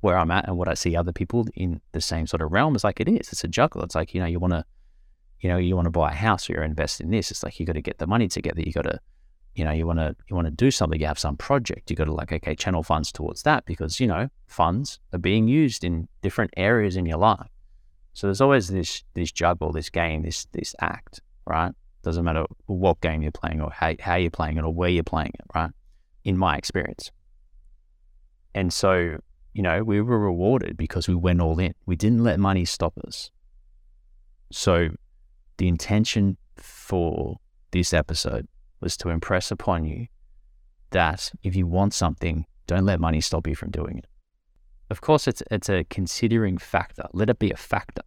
where 0.00 0.18
I'm 0.18 0.30
at 0.30 0.48
and 0.48 0.58
what 0.58 0.68
I 0.68 0.74
see 0.74 0.96
other 0.96 1.12
people 1.12 1.46
in 1.54 1.80
the 1.92 2.00
same 2.00 2.26
sort 2.26 2.42
of 2.42 2.52
realm 2.52 2.74
is 2.74 2.84
like 2.84 3.00
it 3.00 3.08
is. 3.08 3.32
It's 3.32 3.44
a 3.44 3.48
juggle. 3.48 3.82
It's 3.82 3.94
like, 3.94 4.14
you 4.14 4.20
know, 4.20 4.26
you 4.26 4.40
want 4.40 4.52
to, 4.52 4.64
you 5.40 5.48
know, 5.48 5.56
you 5.56 5.76
want 5.76 5.86
to 5.86 5.90
buy 5.90 6.10
a 6.10 6.14
house 6.14 6.50
or 6.50 6.54
you 6.54 6.62
invest 6.62 7.00
in 7.00 7.10
this. 7.10 7.30
It's 7.30 7.42
like 7.42 7.58
you 7.58 7.66
got 7.66 7.74
to 7.74 7.82
get 7.82 7.98
the 7.98 8.06
money 8.06 8.28
together. 8.28 8.60
You 8.60 8.72
got 8.72 8.82
to, 8.82 8.98
you 9.54 9.64
know, 9.64 9.70
you 9.70 9.86
want 9.86 10.00
to 10.00 10.16
you 10.28 10.34
want 10.34 10.46
to 10.46 10.50
do 10.50 10.70
something. 10.70 11.00
You 11.00 11.06
have 11.06 11.18
some 11.18 11.36
project. 11.36 11.88
You 11.88 11.96
got 11.96 12.04
to 12.06 12.12
like, 12.12 12.32
okay, 12.32 12.54
channel 12.56 12.82
funds 12.82 13.12
towards 13.12 13.42
that 13.44 13.64
because 13.64 14.00
you 14.00 14.08
know 14.08 14.28
funds 14.46 14.98
are 15.12 15.18
being 15.18 15.46
used 15.46 15.84
in 15.84 16.08
different 16.20 16.52
areas 16.56 16.96
in 16.96 17.06
your 17.06 17.18
life. 17.18 17.51
So 18.14 18.26
there's 18.26 18.40
always 18.40 18.68
this 18.68 19.04
this 19.14 19.32
juggle, 19.32 19.72
this 19.72 19.90
game, 19.90 20.22
this 20.22 20.46
this 20.52 20.74
act, 20.80 21.20
right? 21.46 21.72
Doesn't 22.02 22.24
matter 22.24 22.44
what 22.66 23.00
game 23.00 23.22
you're 23.22 23.32
playing 23.32 23.60
or 23.60 23.70
how 23.70 23.94
how 24.00 24.16
you're 24.16 24.30
playing 24.30 24.58
it 24.58 24.64
or 24.64 24.72
where 24.72 24.90
you're 24.90 25.02
playing 25.02 25.32
it, 25.34 25.44
right? 25.54 25.70
In 26.24 26.36
my 26.36 26.56
experience. 26.56 27.10
And 28.54 28.72
so 28.72 29.18
you 29.54 29.62
know, 29.62 29.82
we 29.82 30.00
were 30.00 30.18
rewarded 30.18 30.76
because 30.76 31.08
we 31.08 31.14
went 31.14 31.40
all 31.40 31.58
in. 31.58 31.74
We 31.84 31.96
didn't 31.96 32.24
let 32.24 32.40
money 32.40 32.64
stop 32.64 32.98
us. 33.06 33.30
So, 34.50 34.90
the 35.58 35.68
intention 35.68 36.36
for 36.56 37.36
this 37.70 37.92
episode 37.92 38.48
was 38.80 38.96
to 38.98 39.10
impress 39.10 39.50
upon 39.50 39.84
you 39.84 40.06
that 40.90 41.30
if 41.42 41.54
you 41.54 41.66
want 41.66 41.94
something, 41.94 42.46
don't 42.66 42.84
let 42.84 43.00
money 43.00 43.20
stop 43.20 43.46
you 43.46 43.54
from 43.54 43.70
doing 43.70 43.98
it. 43.98 44.06
Of 44.92 45.00
course, 45.00 45.26
it's 45.26 45.42
it's 45.50 45.70
a 45.70 45.84
considering 45.84 46.58
factor. 46.58 47.04
Let 47.14 47.30
it 47.30 47.38
be 47.38 47.50
a 47.50 47.56
factor, 47.56 48.02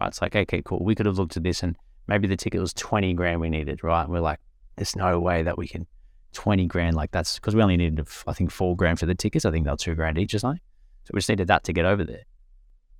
right? 0.00 0.06
It's 0.06 0.22
like, 0.22 0.36
okay, 0.36 0.62
cool. 0.64 0.78
We 0.80 0.94
could 0.94 1.06
have 1.06 1.18
looked 1.18 1.36
at 1.36 1.42
this 1.42 1.64
and 1.64 1.76
maybe 2.06 2.28
the 2.28 2.36
ticket 2.36 2.60
was 2.60 2.72
twenty 2.72 3.14
grand 3.14 3.40
we 3.40 3.50
needed, 3.50 3.82
right? 3.82 4.02
And 4.02 4.12
we're 4.12 4.20
like, 4.20 4.38
there's 4.76 4.94
no 4.94 5.18
way 5.18 5.42
that 5.42 5.58
we 5.58 5.66
can 5.66 5.88
20 6.34 6.66
grand. 6.66 6.94
Like 6.94 7.10
that's 7.10 7.34
because 7.36 7.56
we 7.56 7.62
only 7.62 7.76
needed, 7.76 8.06
I 8.28 8.32
think, 8.32 8.52
four 8.52 8.76
grand 8.76 9.00
for 9.00 9.06
the 9.06 9.14
tickets. 9.16 9.44
I 9.44 9.50
think 9.50 9.64
they 9.64 9.72
were 9.72 9.76
two 9.76 9.96
grand 9.96 10.16
each 10.16 10.34
or 10.34 10.38
something. 10.38 10.60
So 11.04 11.10
we 11.14 11.18
just 11.18 11.28
needed 11.28 11.48
that 11.48 11.64
to 11.64 11.72
get 11.72 11.84
over 11.84 12.04
there. 12.04 12.22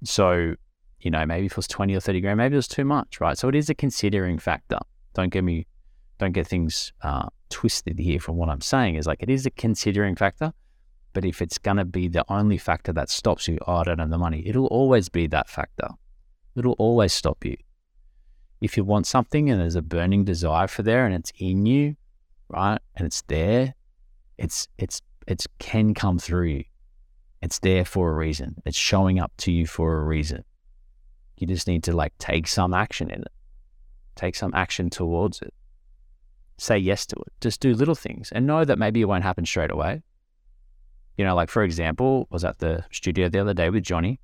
So, 0.02 0.54
you 1.00 1.10
know, 1.12 1.24
maybe 1.24 1.46
if 1.46 1.52
it 1.52 1.56
was 1.56 1.68
20 1.68 1.94
or 1.94 2.00
30 2.00 2.20
grand, 2.20 2.38
maybe 2.38 2.54
it 2.54 2.56
was 2.56 2.68
too 2.68 2.84
much, 2.84 3.20
right? 3.20 3.38
So 3.38 3.48
it 3.48 3.54
is 3.54 3.70
a 3.70 3.74
considering 3.74 4.38
factor. 4.38 4.78
Don't 5.14 5.30
get 5.30 5.44
me, 5.44 5.66
don't 6.18 6.32
get 6.32 6.48
things 6.48 6.92
uh, 7.02 7.28
twisted 7.48 7.98
here 7.98 8.18
from 8.18 8.36
what 8.36 8.48
I'm 8.48 8.60
saying 8.60 8.96
is 8.96 9.06
like 9.06 9.22
it 9.22 9.30
is 9.30 9.46
a 9.46 9.50
considering 9.50 10.16
factor. 10.16 10.52
But 11.14 11.24
if 11.24 11.40
it's 11.40 11.58
going 11.58 11.78
to 11.78 11.84
be 11.84 12.08
the 12.08 12.24
only 12.28 12.58
factor 12.58 12.92
that 12.92 13.08
stops 13.08 13.48
you, 13.48 13.56
oh, 13.66 13.76
I 13.76 13.84
don't 13.84 14.00
have 14.00 14.10
the 14.10 14.18
money, 14.18 14.42
it'll 14.46 14.66
always 14.66 15.08
be 15.08 15.26
that 15.28 15.48
factor. 15.48 15.88
It'll 16.56 16.72
always 16.72 17.12
stop 17.12 17.44
you. 17.44 17.56
If 18.60 18.76
you 18.76 18.84
want 18.84 19.06
something 19.06 19.48
and 19.48 19.60
there's 19.60 19.76
a 19.76 19.82
burning 19.82 20.24
desire 20.24 20.66
for 20.66 20.82
there 20.82 21.06
and 21.06 21.14
it's 21.14 21.32
in 21.38 21.66
you, 21.66 21.96
right? 22.48 22.78
And 22.96 23.06
it's 23.06 23.22
there, 23.22 23.74
it's 24.38 24.68
it's 24.76 25.00
it's 25.26 25.46
can 25.58 25.94
come 25.94 26.18
through 26.18 26.48
you. 26.48 26.64
It's 27.42 27.58
there 27.60 27.84
for 27.84 28.10
a 28.10 28.14
reason. 28.14 28.56
It's 28.64 28.76
showing 28.76 29.20
up 29.20 29.32
to 29.38 29.52
you 29.52 29.66
for 29.66 29.98
a 29.98 30.02
reason. 30.02 30.44
You 31.36 31.46
just 31.46 31.68
need 31.68 31.84
to 31.84 31.92
like 31.92 32.16
take 32.18 32.46
some 32.46 32.74
action 32.74 33.10
in 33.10 33.22
it. 33.22 33.32
Take 34.16 34.34
some 34.34 34.54
action 34.54 34.90
towards 34.90 35.42
it. 35.42 35.52
Say 36.58 36.78
yes 36.78 37.06
to 37.06 37.16
it. 37.16 37.32
Just 37.40 37.60
do 37.60 37.74
little 37.74 37.94
things 37.94 38.30
and 38.32 38.46
know 38.46 38.64
that 38.64 38.78
maybe 38.78 39.00
it 39.00 39.06
won't 39.06 39.24
happen 39.24 39.44
straight 39.44 39.70
away. 39.70 40.02
You 41.16 41.24
know, 41.24 41.34
like 41.34 41.50
for 41.50 41.62
example, 41.62 42.26
I 42.30 42.34
was 42.34 42.44
at 42.44 42.58
the 42.58 42.84
studio 42.90 43.28
the 43.28 43.38
other 43.38 43.54
day 43.54 43.70
with 43.70 43.84
Johnny, 43.84 44.20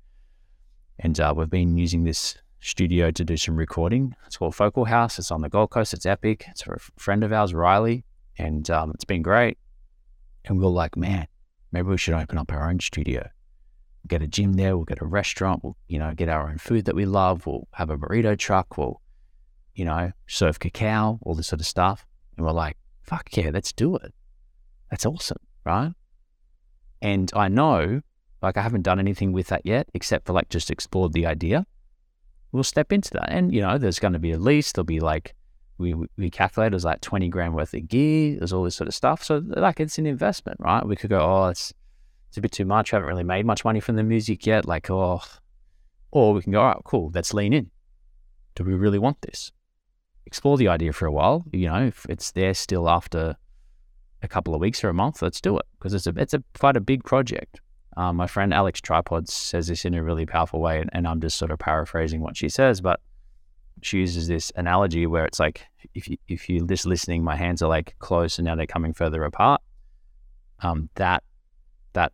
and 0.99 1.19
uh, 1.19 1.33
we've 1.35 1.49
been 1.49 1.77
using 1.77 2.03
this 2.03 2.37
studio 2.59 3.11
to 3.11 3.23
do 3.23 3.37
some 3.37 3.55
recording. 3.55 4.15
It's 4.27 4.37
called 4.37 4.55
Focal 4.55 4.85
House. 4.85 5.17
It's 5.17 5.31
on 5.31 5.41
the 5.41 5.49
Gold 5.49 5.71
Coast. 5.71 5.93
It's 5.93 6.05
epic. 6.05 6.45
It's 6.49 6.61
for 6.61 6.73
a 6.73 6.79
friend 6.99 7.23
of 7.23 7.31
ours, 7.31 7.53
Riley, 7.53 8.03
and 8.37 8.69
um, 8.69 8.91
it's 8.93 9.05
been 9.05 9.21
great. 9.21 9.57
And 10.45 10.59
we 10.59 10.65
are 10.65 10.69
like, 10.69 10.97
man, 10.97 11.27
maybe 11.71 11.87
we 11.87 11.97
should 11.97 12.13
open 12.13 12.37
up 12.37 12.51
our 12.51 12.69
own 12.69 12.79
studio. 12.79 13.29
Get 14.07 14.21
a 14.21 14.27
gym 14.27 14.53
there, 14.53 14.75
we'll 14.75 14.85
get 14.85 15.01
a 15.01 15.05
restaurant, 15.05 15.63
we'll, 15.63 15.77
you 15.87 15.99
know, 15.99 16.13
get 16.13 16.27
our 16.27 16.49
own 16.49 16.57
food 16.57 16.85
that 16.85 16.95
we 16.95 17.05
love, 17.05 17.45
we'll 17.45 17.67
have 17.73 17.91
a 17.91 17.97
burrito 17.97 18.37
truck, 18.37 18.77
we'll, 18.77 18.99
you 19.75 19.85
know, 19.85 20.11
serve 20.27 20.59
cacao, 20.59 21.19
all 21.21 21.35
this 21.35 21.47
sort 21.47 21.61
of 21.61 21.67
stuff. 21.67 22.05
And 22.35 22.45
we're 22.45 22.51
like, 22.51 22.77
fuck 23.03 23.29
yeah, 23.37 23.51
let's 23.53 23.71
do 23.71 23.95
it. 23.95 24.13
That's 24.89 25.05
awesome, 25.05 25.37
right? 25.65 25.93
And 27.01 27.31
I 27.35 27.47
know, 27.47 28.01
like, 28.41 28.57
I 28.57 28.61
haven't 28.61 28.83
done 28.83 28.99
anything 28.99 29.31
with 29.31 29.47
that 29.47 29.65
yet, 29.65 29.89
except 29.93 30.27
for 30.27 30.33
like 30.33 30.49
just 30.49 30.69
explored 30.69 31.13
the 31.13 31.25
idea. 31.25 31.65
We'll 32.51 32.63
step 32.63 32.91
into 32.91 33.11
that. 33.11 33.31
And, 33.31 33.53
you 33.53 33.61
know, 33.61 33.77
there's 33.77 33.99
going 33.99 34.13
to 34.13 34.19
be 34.19 34.31
a 34.31 34.37
lease, 34.37 34.71
there'll 34.71 34.85
be 34.85 34.99
like 34.99 35.35
we, 35.81 35.95
we 36.15 36.29
calculated 36.29 36.75
it 36.75 36.83
like 36.83 37.01
20 37.01 37.27
grand 37.29 37.55
worth 37.55 37.73
of 37.73 37.87
gear. 37.87 38.37
There's 38.37 38.53
all 38.53 38.63
this 38.63 38.75
sort 38.75 38.87
of 38.87 38.93
stuff. 38.93 39.23
So 39.23 39.41
like 39.45 39.79
it's 39.79 39.97
an 39.97 40.05
investment, 40.05 40.59
right? 40.59 40.85
We 40.85 40.95
could 40.95 41.09
go, 41.09 41.19
oh, 41.19 41.47
it's, 41.47 41.73
it's 42.29 42.37
a 42.37 42.41
bit 42.41 42.51
too 42.51 42.65
much. 42.65 42.93
I 42.93 42.97
haven't 42.97 43.09
really 43.09 43.23
made 43.23 43.45
much 43.45 43.65
money 43.65 43.79
from 43.79 43.95
the 43.95 44.03
music 44.03 44.45
yet. 44.45 44.65
Like, 44.65 44.89
oh, 44.89 45.21
or 46.11 46.33
we 46.33 46.41
can 46.41 46.53
go, 46.53 46.61
all 46.61 46.67
right, 46.67 46.83
cool. 46.85 47.11
Let's 47.13 47.33
lean 47.33 47.51
in. 47.51 47.71
Do 48.55 48.63
we 48.63 48.73
really 48.73 48.99
want 48.99 49.21
this? 49.21 49.51
Explore 50.25 50.57
the 50.57 50.67
idea 50.67 50.93
for 50.93 51.07
a 51.07 51.11
while. 51.11 51.43
You 51.51 51.67
know, 51.67 51.87
if 51.87 52.05
it's 52.07 52.31
there 52.31 52.53
still 52.53 52.87
after 52.87 53.35
a 54.21 54.27
couple 54.27 54.53
of 54.53 54.61
weeks 54.61 54.83
or 54.83 54.89
a 54.89 54.93
month, 54.93 55.21
let's 55.21 55.41
do 55.41 55.57
it 55.57 55.65
because 55.77 55.93
it's 55.93 56.07
a, 56.07 56.13
it's 56.17 56.33
a 56.33 56.43
quite 56.59 56.77
a 56.77 56.81
big 56.81 57.03
project. 57.03 57.59
Um, 57.97 58.15
my 58.15 58.27
friend 58.27 58.53
Alex 58.53 58.79
Tripod 58.79 59.27
says 59.27 59.67
this 59.67 59.83
in 59.83 59.93
a 59.93 60.03
really 60.03 60.25
powerful 60.25 60.61
way, 60.61 60.79
and, 60.79 60.89
and 60.93 61.07
I'm 61.07 61.19
just 61.19 61.37
sort 61.37 61.51
of 61.51 61.59
paraphrasing 61.59 62.21
what 62.21 62.37
she 62.37 62.47
says, 62.47 62.79
but 62.79 63.01
she 63.81 63.97
uses 63.97 64.27
this 64.27 64.51
analogy 64.55 65.07
where 65.07 65.25
it's 65.25 65.39
like 65.39 65.65
if 65.95 66.07
you 66.07 66.17
if 66.27 66.49
you're 66.49 66.65
just 66.65 66.85
listening, 66.85 67.23
my 67.23 67.35
hands 67.35 67.61
are 67.61 67.69
like 67.69 67.95
close 67.99 68.37
and 68.37 68.45
now 68.45 68.55
they're 68.55 68.67
coming 68.67 68.93
further 68.93 69.23
apart. 69.23 69.61
Um, 70.59 70.89
that 70.95 71.23
that 71.93 72.11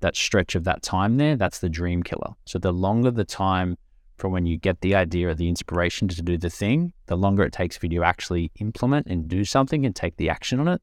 that 0.00 0.16
stretch 0.16 0.54
of 0.54 0.64
that 0.64 0.82
time 0.82 1.16
there, 1.16 1.36
that's 1.36 1.58
the 1.58 1.68
dream 1.68 2.02
killer. 2.02 2.34
So 2.44 2.58
the 2.58 2.72
longer 2.72 3.10
the 3.10 3.24
time 3.24 3.76
from 4.16 4.32
when 4.32 4.46
you 4.46 4.56
get 4.56 4.80
the 4.80 4.94
idea 4.94 5.28
or 5.28 5.34
the 5.34 5.48
inspiration 5.48 6.06
to 6.08 6.22
do 6.22 6.38
the 6.38 6.50
thing, 6.50 6.92
the 7.06 7.16
longer 7.16 7.42
it 7.42 7.52
takes 7.52 7.76
for 7.76 7.86
you 7.86 7.98
to 7.98 8.04
actually 8.04 8.52
implement 8.60 9.06
and 9.08 9.26
do 9.28 9.44
something 9.44 9.84
and 9.84 9.96
take 9.96 10.16
the 10.16 10.30
action 10.30 10.60
on 10.60 10.68
it, 10.68 10.80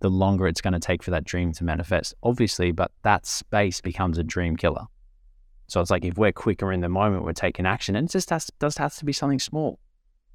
the 0.00 0.10
longer 0.10 0.46
it's 0.46 0.60
going 0.60 0.74
to 0.74 0.80
take 0.80 1.02
for 1.02 1.10
that 1.10 1.24
dream 1.24 1.52
to 1.52 1.64
manifest. 1.64 2.14
Obviously, 2.22 2.72
but 2.72 2.90
that 3.02 3.26
space 3.26 3.80
becomes 3.80 4.18
a 4.18 4.24
dream 4.24 4.56
killer. 4.56 4.86
So 5.66 5.80
it's 5.80 5.90
like 5.90 6.04
if 6.04 6.18
we're 6.18 6.32
quicker 6.32 6.72
in 6.72 6.80
the 6.80 6.88
moment, 6.88 7.24
we're 7.24 7.32
taking 7.32 7.66
action, 7.66 7.96
and 7.96 8.08
it 8.08 8.12
just 8.12 8.30
has, 8.30 8.50
does 8.58 8.76
have 8.76 8.94
to 8.96 9.04
be 9.04 9.12
something 9.12 9.38
small, 9.38 9.78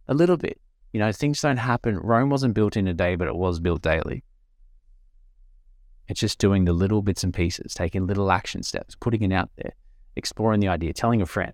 a 0.08 0.14
little 0.14 0.38
bit. 0.38 0.60
You 0.92 1.00
know, 1.00 1.12
things 1.12 1.42
don't 1.42 1.58
happen. 1.58 1.98
Rome 1.98 2.30
wasn't 2.30 2.56
built 2.56 2.76
in 2.76 2.88
a 2.88 2.94
day, 2.94 3.16
but 3.16 3.28
it 3.28 3.36
was 3.36 3.60
built 3.60 3.82
daily. 3.82 4.24
It's 6.08 6.20
just 6.20 6.40
doing 6.40 6.66
the 6.66 6.74
little 6.74 7.04
bits 7.04 7.24
and 7.24 7.32
pieces, 7.32 7.76
taking 7.76 8.08
little 8.08 8.32
action 8.32 8.64
steps, 8.64 8.96
putting 8.96 9.22
it 9.22 9.32
out 9.32 9.52
there, 9.58 9.74
exploring 10.16 10.60
the 10.60 10.68
idea, 10.68 10.92
telling 10.94 11.22
a 11.22 11.28
friend, 11.28 11.54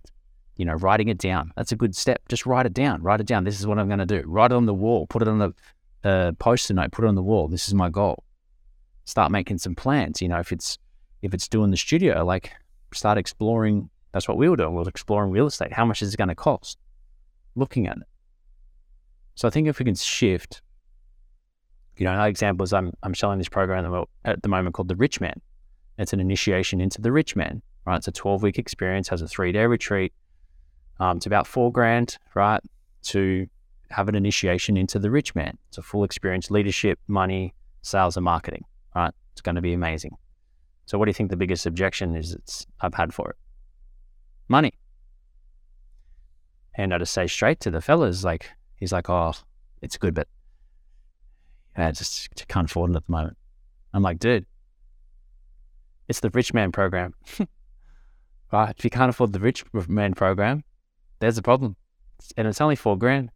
you 0.56 0.64
know, 0.64 0.76
writing 0.76 1.10
it 1.10 1.18
down. 1.18 1.52
That's 1.58 1.74
a 1.74 1.76
good 1.76 1.94
step. 1.94 2.22
Just 2.30 2.46
write 2.46 2.66
it 2.66 2.74
down. 2.74 3.04
Write 3.04 3.20
it 3.20 3.28
down. 3.28 3.44
This 3.44 3.60
is 3.60 3.68
what 3.68 3.78
I'm 3.78 3.88
going 3.88 4.00
to 4.00 4.06
do. 4.06 4.24
Write 4.26 4.52
it 4.52 4.56
on 4.56 4.66
the 4.66 4.74
wall. 4.74 5.08
Put 5.08 5.22
it 5.22 5.28
on 5.28 5.40
the 5.40 5.54
uh, 6.06 6.32
post-it 6.40 6.76
note. 6.76 6.92
Put 6.92 7.04
it 7.04 7.08
on 7.08 7.16
the 7.16 7.24
wall. 7.24 7.48
This 7.48 7.68
is 7.68 7.74
my 7.74 7.90
goal. 7.90 8.24
Start 9.04 9.32
making 9.32 9.58
some 9.58 9.76
plans. 9.76 10.22
You 10.22 10.30
know, 10.30 10.40
if 10.40 10.52
it's 10.52 10.78
if 11.22 11.34
it's 11.34 11.48
doing 11.48 11.72
the 11.72 11.78
studio, 11.78 12.24
like 12.24 12.54
start 12.94 13.18
exploring. 13.18 13.90
That's 14.14 14.30
what 14.30 14.38
we 14.38 14.48
were 14.48 14.56
doing. 14.56 14.74
We 14.74 14.82
were 14.82 14.90
exploring 14.90 15.32
real 15.32 15.48
estate. 15.48 15.74
How 15.74 15.84
much 15.84 16.02
is 16.02 16.14
it 16.14 16.18
going 16.18 16.30
to 16.30 16.36
cost? 16.36 16.78
Looking 17.56 17.88
at 17.88 17.98
it. 17.98 18.04
So 19.36 19.46
I 19.46 19.52
think 19.52 19.68
if 19.68 19.78
we 19.78 19.84
can 19.84 19.96
shift 19.96 20.62
you 21.98 22.06
know, 22.06 22.12
another 22.12 22.30
example 22.30 22.64
is 22.64 22.74
I'm, 22.74 22.92
I'm 23.04 23.16
selling 23.16 23.38
this 23.38 23.50
program 23.50 24.06
at 24.26 24.42
the 24.42 24.50
moment 24.50 24.76
called 24.76 24.90
The 24.90 24.96
Rich 24.96 25.22
Man. 25.22 25.40
It's 25.98 26.14
an 26.14 26.20
initiation 26.20 26.82
into 26.82 27.02
The 27.02 27.12
Rich 27.12 27.36
Man, 27.36 27.62
right? 27.86 27.98
It's 27.98 28.08
a 28.08 28.12
12 28.12 28.44
week 28.44 28.58
experience, 28.58 29.08
has 29.10 29.22
a 29.22 29.28
three 29.28 29.52
day 29.52 29.66
retreat. 29.66 30.14
Um, 31.00 31.18
it's 31.18 31.26
about 31.26 31.48
four 31.48 31.72
grand, 31.72 32.18
right? 32.34 32.62
To 33.04 33.48
have 33.96 34.10
an 34.10 34.16
initiation 34.16 34.76
into 34.76 35.00
The 35.00 35.10
Rich 35.10 35.36
Man. 35.36 35.58
It's 35.70 35.78
a 35.78 35.82
full 35.82 36.04
experience, 36.04 36.52
leadership, 36.52 37.00
money, 37.08 37.54
sales, 37.82 38.18
and 38.18 38.26
marketing, 38.26 38.66
right? 38.94 39.14
It's 39.32 39.40
going 39.40 39.56
to 39.56 39.62
be 39.62 39.72
amazing. 39.72 40.18
So, 40.86 40.98
what 40.98 41.06
do 41.06 41.12
you 41.12 41.14
think 41.14 41.30
the 41.30 41.38
biggest 41.38 41.66
objection 41.66 42.14
is 42.14 42.34
it's 42.34 42.68
I've 42.82 42.94
had 42.94 43.14
for 43.14 43.30
it? 43.30 43.38
Money. 44.50 44.74
And 46.76 46.94
I 46.94 46.98
just 46.98 47.14
say 47.14 47.26
straight 47.26 47.62
to 47.62 47.72
the 47.72 47.80
fellas, 47.80 48.26
like, 48.26 48.52
he's 48.76 48.92
like, 48.92 49.10
oh, 49.10 49.32
it's 49.82 49.98
good, 49.98 50.14
but 50.14 50.28
I 51.78 51.92
just 51.92 52.46
can't 52.50 52.70
afford 52.70 52.92
it 52.92 52.98
at 52.98 53.06
the 53.06 53.12
moment. 53.14 53.38
I'm 53.94 54.04
like, 54.04 54.20
dude, 54.20 54.46
it's 56.10 56.20
the 56.20 56.30
rich 56.32 56.54
man 56.54 56.74
program. 56.74 57.14
right? 58.52 58.76
If 58.78 58.84
you 58.84 58.90
can't 58.90 59.10
afford 59.10 59.32
the 59.32 59.40
rich 59.40 59.64
man 59.88 60.14
program, 60.14 60.66
there's 61.20 61.38
a 61.38 61.42
problem. 61.42 61.78
And 62.36 62.46
it's 62.46 62.60
only 62.60 62.76
four 62.76 62.98
grand. 62.98 63.32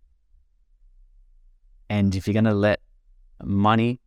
And 1.90 2.16
if 2.16 2.28
you're 2.28 2.34
going 2.34 2.46
to 2.46 2.54
let 2.54 2.82
money 3.44 4.00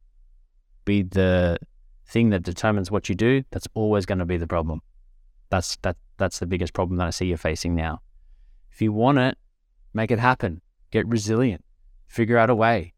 be 0.85 1.03
the 1.03 1.59
thing 2.07 2.31
that 2.31 2.42
determines 2.42 2.90
what 2.90 3.09
you 3.09 3.14
do, 3.14 3.42
that's 3.51 3.68
always 3.75 4.07
going 4.07 4.18
to 4.18 4.25
be 4.25 4.37
the 4.37 4.47
problem. 4.47 4.81
That's 5.51 5.77
that 5.83 5.97
that's 6.16 6.38
the 6.38 6.47
biggest 6.47 6.73
problem 6.73 6.99
that 6.99 7.07
I 7.07 7.11
see 7.11 7.27
you're 7.27 7.37
facing 7.37 7.75
now. 7.75 8.01
If 8.71 8.81
you 8.81 8.92
want 8.92 9.18
it, 9.18 9.37
make 9.92 10.11
it 10.11 10.18
happen. 10.18 10.61
Get 10.90 11.07
resilient. 11.09 11.64
Figure 12.07 12.38
out 12.38 12.51
a 12.51 12.55
way. 12.55 12.95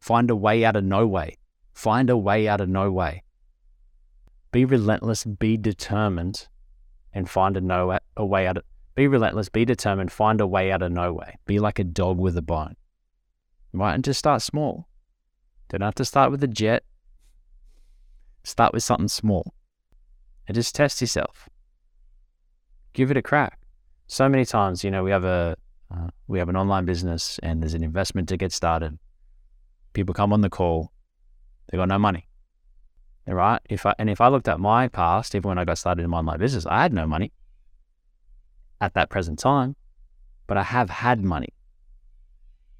Find 0.00 0.30
a 0.30 0.36
way 0.36 0.64
out 0.64 0.76
of 0.76 0.84
no 0.84 1.06
way. 1.06 1.36
Find 1.74 2.08
a 2.08 2.16
way 2.16 2.48
out 2.48 2.60
of 2.60 2.68
no 2.68 2.90
way. 2.90 3.24
Be 4.52 4.64
relentless, 4.64 5.24
be 5.24 5.56
determined, 5.56 6.48
and 7.12 7.28
find 7.28 7.56
a, 7.56 7.60
no, 7.60 7.98
a 8.16 8.24
way 8.24 8.46
out 8.46 8.58
of 8.58 8.64
be 8.94 9.06
relentless, 9.06 9.48
be 9.48 9.64
determined, 9.64 10.10
find 10.10 10.40
a 10.40 10.46
way 10.46 10.72
out 10.72 10.82
of 10.82 10.90
no 10.90 11.12
way. 11.12 11.36
Be 11.46 11.60
like 11.60 11.78
a 11.78 11.84
dog 11.84 12.18
with 12.18 12.36
a 12.36 12.42
bone. 12.42 12.74
Right? 13.72 13.94
And 13.94 14.04
just 14.04 14.18
start 14.18 14.42
small. 14.42 14.88
Don't 15.68 15.82
have 15.82 15.94
to 15.96 16.04
start 16.04 16.30
with 16.30 16.42
a 16.42 16.48
jet. 16.48 16.84
Start 18.44 18.72
with 18.72 18.82
something 18.82 19.08
small. 19.08 19.54
And 20.46 20.54
just 20.54 20.74
test 20.74 21.00
yourself. 21.00 21.48
Give 22.94 23.10
it 23.10 23.16
a 23.16 23.22
crack. 23.22 23.58
So 24.06 24.28
many 24.28 24.46
times, 24.46 24.82
you 24.82 24.90
know, 24.90 25.04
we 25.04 25.10
have 25.10 25.24
a 25.24 25.56
uh, 25.90 26.08
we 26.26 26.38
have 26.38 26.48
an 26.48 26.56
online 26.56 26.84
business 26.84 27.38
and 27.42 27.62
there's 27.62 27.74
an 27.74 27.82
investment 27.82 28.28
to 28.28 28.36
get 28.36 28.52
started 28.52 28.98
people 29.98 30.14
come 30.14 30.32
on 30.32 30.40
the 30.42 30.50
call, 30.50 30.92
they 31.68 31.76
got 31.76 31.88
no 31.88 31.98
money. 31.98 32.28
Right? 33.26 33.60
If 33.68 33.84
I 33.84 33.94
and 33.98 34.08
if 34.08 34.20
I 34.20 34.28
looked 34.28 34.48
at 34.48 34.58
my 34.58 34.88
past, 34.88 35.34
even 35.34 35.48
when 35.48 35.58
I 35.58 35.64
got 35.64 35.76
started 35.76 36.02
in 36.02 36.10
my 36.10 36.18
online 36.18 36.38
business, 36.38 36.64
I 36.66 36.82
had 36.82 36.92
no 36.92 37.06
money 37.06 37.32
at 38.80 38.94
that 38.94 39.10
present 39.10 39.38
time, 39.38 39.76
but 40.46 40.56
I 40.56 40.62
have 40.62 40.88
had 40.88 41.22
money. 41.22 41.52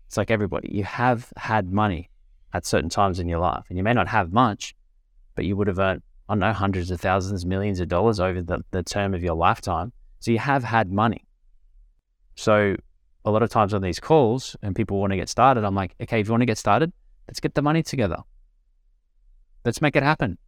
It's 0.08 0.16
like 0.16 0.30
everybody, 0.30 0.70
you 0.72 0.84
have 0.84 1.30
had 1.36 1.70
money 1.70 2.08
at 2.54 2.64
certain 2.64 2.88
times 2.88 3.20
in 3.20 3.28
your 3.28 3.40
life, 3.40 3.66
and 3.68 3.76
you 3.76 3.84
may 3.84 3.92
not 3.92 4.08
have 4.08 4.32
much, 4.32 4.74
but 5.34 5.44
you 5.44 5.54
would 5.54 5.66
have 5.66 5.78
earned, 5.78 6.02
I 6.30 6.32
don't 6.32 6.40
know, 6.40 6.54
hundreds 6.54 6.90
of 6.90 6.98
thousands, 6.98 7.44
millions 7.44 7.78
of 7.78 7.88
dollars 7.88 8.18
over 8.18 8.40
the, 8.40 8.64
the 8.70 8.82
term 8.82 9.12
of 9.12 9.22
your 9.22 9.34
lifetime. 9.34 9.92
So 10.20 10.30
you 10.30 10.38
have 10.38 10.64
had 10.64 10.90
money. 10.90 11.26
So 12.36 12.74
a 13.26 13.30
lot 13.30 13.42
of 13.42 13.50
times 13.50 13.74
on 13.74 13.82
these 13.82 14.00
calls 14.00 14.56
and 14.62 14.74
people 14.74 14.98
want 14.98 15.10
to 15.12 15.18
get 15.18 15.28
started, 15.28 15.62
I'm 15.62 15.74
like, 15.74 15.94
okay, 16.00 16.20
if 16.20 16.26
you 16.26 16.32
want 16.32 16.40
to 16.40 16.46
get 16.46 16.56
started, 16.56 16.90
let's 17.28 17.38
get 17.38 17.54
the 17.54 17.60
money 17.60 17.82
together. 17.82 18.16
Let's 19.66 19.82
make 19.82 19.94
it 19.94 20.02
happen. 20.02 20.38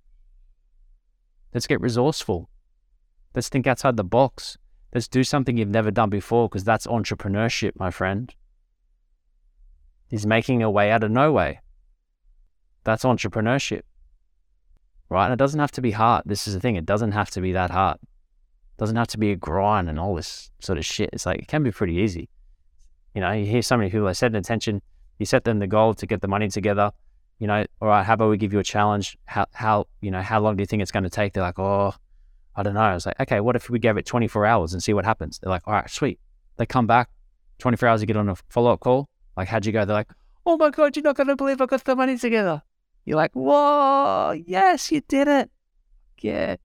Let's 1.53 1.67
get 1.67 1.83
resourceful. 1.83 2.49
Let's 3.35 3.51
think 3.51 3.67
outside 3.67 3.99
the 3.99 4.05
box. 4.05 4.57
Let's 4.95 5.07
do 5.07 5.23
something 5.23 5.59
you've 5.59 5.69
never 5.69 5.91
done 5.91 6.09
before 6.09 6.49
because 6.49 6.65
that's 6.65 6.87
entrepreneurship, 6.87 7.73
my 7.77 7.91
friend. 7.91 8.35
Is 10.11 10.27
making 10.27 10.63
a 10.63 10.71
way 10.71 10.91
out 10.91 11.05
of 11.05 11.11
no 11.11 11.33
way. 11.33 11.61
That's 12.85 13.05
entrepreneurship. 13.05 13.83
Right? 15.09 15.25
And 15.27 15.33
it 15.33 15.39
doesn't 15.39 15.61
have 15.61 15.73
to 15.73 15.81
be 15.81 15.93
hard. 15.93 16.25
This 16.27 16.49
is 16.49 16.55
the 16.55 16.61
thing. 16.61 16.77
It 16.77 16.87
doesn't 16.87 17.13
have 17.13 17.31
to 17.31 17.41
be 17.41 17.53
that 17.53 17.71
hard. 17.71 17.99
It 18.03 18.79
doesn't 18.79 18.97
have 18.97 19.09
to 19.09 19.19
be 19.19 19.33
a 19.33 19.37
grind 19.37 19.89
and 19.89 19.99
all 19.99 20.15
this 20.15 20.51
sort 20.61 20.79
of 20.79 20.85
shit. 20.85 21.11
It's 21.13 21.27
like 21.27 21.39
it 21.41 21.49
can 21.49 21.63
be 21.63 21.71
pretty 21.71 21.95
easy. 21.95 22.29
You 23.15 23.21
know, 23.21 23.33
you 23.33 23.47
hear 23.47 23.63
so 23.63 23.77
many 23.77 23.91
people 23.91 24.07
that 24.07 24.15
set 24.15 24.31
an 24.31 24.37
intention, 24.37 24.83
you 25.19 25.27
set 25.27 25.45
them 25.45 25.59
the 25.59 25.67
goal 25.67 25.95
to 25.95 26.07
get 26.07 26.21
the 26.21 26.29
money 26.29 26.49
together. 26.49 26.93
You 27.39 27.47
know, 27.47 27.65
all 27.81 27.89
right, 27.89 28.05
how 28.05 28.15
about 28.15 28.31
we 28.31 28.37
give 28.37 28.53
you 28.53 28.59
a 28.59 28.65
challenge? 28.65 29.17
How, 29.25 29.47
how, 29.53 29.87
you 30.01 30.11
know, 30.11 30.23
how 30.23 30.41
long 30.41 30.57
do 30.57 30.63
you 30.63 30.67
think 30.67 30.83
it's 30.83 30.93
going 30.93 31.05
to 31.05 31.11
take? 31.11 31.33
They're 31.33 31.43
like, 31.43 31.59
oh, 31.59 31.95
I 32.55 32.63
don't 32.63 32.75
know. 32.75 32.81
I 32.81 32.95
was 32.95 33.07
like, 33.07 33.19
okay, 33.21 33.41
what 33.41 33.57
if 33.57 33.71
we 33.71 33.79
gave 33.79 33.97
it 33.97 34.07
24 34.07 34.47
hours 34.47 34.73
and 34.73 34.83
see 34.83 34.93
what 34.93 35.05
happens? 35.05 35.39
They're 35.39 35.51
like, 35.51 35.63
all 35.67 35.75
right, 35.75 35.89
sweet. 35.89 36.21
They 36.57 36.67
come 36.67 36.87
back, 36.87 37.09
24 37.59 37.89
hours, 37.89 38.01
you 38.01 38.07
get 38.07 38.17
on 38.17 38.29
a 38.29 38.37
follow 38.49 38.73
up 38.73 38.81
call. 38.81 39.09
Like, 39.41 39.49
how'd 39.49 39.65
you 39.65 39.73
go? 39.73 39.87
They're 39.87 39.97
like, 39.97 40.11
oh 40.45 40.59
my 40.59 40.69
God, 40.69 40.95
you're 40.95 41.03
not 41.03 41.17
going 41.17 41.29
to 41.29 41.35
believe 41.35 41.63
I 41.63 41.65
got 41.65 41.83
the 41.85 41.97
money 41.97 42.19
together. 42.19 42.61
You're 43.07 43.17
like, 43.17 43.33
whoa, 43.33 44.33
yes, 44.45 44.93
you 44.93 45.01
did 45.01 45.29
it. 45.29 45.51
Yeah. 46.21 46.57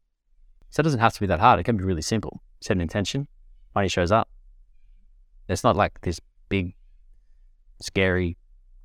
So 0.71 0.81
it 0.81 0.83
doesn't 0.83 0.99
have 0.99 1.13
to 1.13 1.21
be 1.21 1.27
that 1.27 1.39
hard. 1.39 1.57
It 1.57 1.63
can 1.63 1.77
be 1.77 1.85
really 1.85 2.01
simple. 2.01 2.41
Set 2.59 2.75
an 2.75 2.81
intention, 2.81 3.29
money 3.73 3.87
shows 3.87 4.11
up. 4.11 4.27
It's 5.47 5.63
not 5.63 5.77
like 5.77 6.01
this 6.01 6.19
big, 6.49 6.75
scary, 7.81 8.35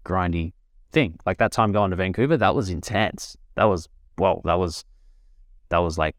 grindy 0.05 0.53
thing. 0.93 1.19
Like 1.27 1.39
that 1.39 1.51
time 1.51 1.73
going 1.73 1.91
to 1.91 1.97
Vancouver, 1.97 2.37
that 2.37 2.55
was 2.55 2.71
intense. 2.71 3.37
That 3.57 3.65
was, 3.65 3.89
well, 4.19 4.41
that 4.45 4.61
was, 4.61 4.85
that 5.71 5.79
was 5.79 5.99
like 5.99 6.15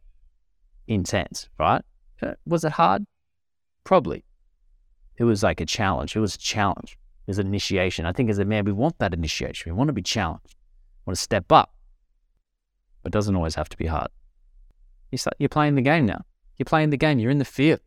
intense, 0.90 1.48
right? 1.58 1.84
Uh, 2.22 2.34
was 2.46 2.66
it 2.66 2.74
hard? 2.74 3.06
Probably. 3.86 4.26
It 5.16 5.24
was 5.24 5.42
like 5.42 5.62
a 5.62 5.66
challenge. 5.66 6.18
It 6.18 6.20
was 6.20 6.36
a 6.36 6.40
challenge. 6.40 6.98
Was 7.32 7.40
an 7.40 7.48
initiation. 7.48 8.06
I 8.06 8.12
think 8.12 8.30
as 8.30 8.40
a 8.40 8.44
man, 8.44 8.66
we 8.66 8.74
want 8.74 9.00
that 9.00 9.14
initiation. 9.14 9.72
We 9.72 9.78
want 9.78 9.88
to 9.88 9.94
be 9.94 10.02
challenged. 10.02 10.54
We 11.06 11.12
want 11.12 11.18
to 11.18 11.24
step 11.24 11.50
up. 11.50 11.74
But 13.02 13.12
it 13.12 13.14
doesn't 13.14 13.38
always 13.38 13.56
have 13.56 13.70
to 13.70 13.78
be 13.78 13.86
hard. 13.86 14.10
You 15.14 15.18
start, 15.18 15.38
you're 15.40 15.48
playing 15.48 15.76
the 15.76 15.82
game 15.82 16.06
now. 16.06 16.26
You're 16.58 16.66
playing 16.66 16.90
the 16.90 16.98
game. 16.98 17.20
You're 17.20 17.32
in 17.32 17.38
the 17.38 17.46
field. 17.46 17.80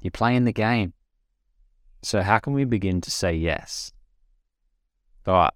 You're 0.00 0.12
playing 0.12 0.44
the 0.44 0.52
game. 0.52 0.92
So, 2.02 2.22
how 2.22 2.38
can 2.38 2.52
we 2.52 2.64
begin 2.64 3.00
to 3.00 3.10
say 3.10 3.34
yes? 3.34 3.90
All 5.26 5.34
right, 5.34 5.52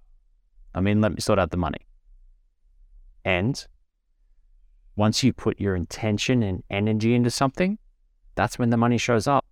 I 0.75 0.81
mean, 0.81 1.01
let 1.01 1.13
me 1.13 1.21
sort 1.21 1.39
out 1.39 1.53
the 1.53 1.57
money. 1.57 1.87
And 3.25 3.65
once 4.97 5.23
you 5.23 5.33
put 5.33 5.61
your 5.61 5.77
intention 5.77 6.43
and 6.43 6.65
energy 6.71 7.15
into 7.15 7.31
something, 7.31 7.79
that's 8.35 8.59
when 8.59 8.71
the 8.71 8.77
money 8.77 8.99
shows 8.99 9.29
up. 9.29 9.47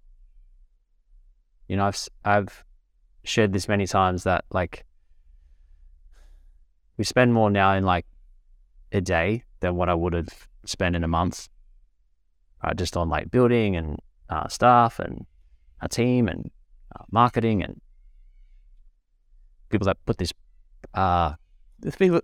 You 1.68 1.76
know, 1.76 1.84
I've, 1.84 2.08
I've 2.24 2.64
shared 3.28 3.52
this 3.52 3.68
many 3.68 3.86
times 3.86 4.24
that 4.24 4.44
like 4.50 4.84
we 6.96 7.04
spend 7.04 7.32
more 7.34 7.50
now 7.50 7.74
in 7.74 7.84
like 7.84 8.06
a 8.92 9.00
day 9.00 9.44
than 9.60 9.76
what 9.76 9.88
I 9.88 9.94
would 9.94 10.12
have 10.12 10.48
spent 10.64 10.96
in 10.96 11.04
a 11.04 11.08
month, 11.08 11.48
uh, 12.62 12.74
just 12.74 12.96
on 12.96 13.08
like 13.08 13.30
building 13.30 13.76
and 13.76 13.98
uh, 14.30 14.48
staff 14.48 14.98
and 14.98 15.26
a 15.80 15.88
team 15.88 16.28
and 16.28 16.50
uh, 16.94 17.04
marketing 17.10 17.62
and 17.62 17.80
people 19.68 19.86
that 19.86 19.98
put 20.06 20.18
this. 20.18 20.32
Uh, 20.94 21.34
the 21.80 21.92
people, 21.92 22.20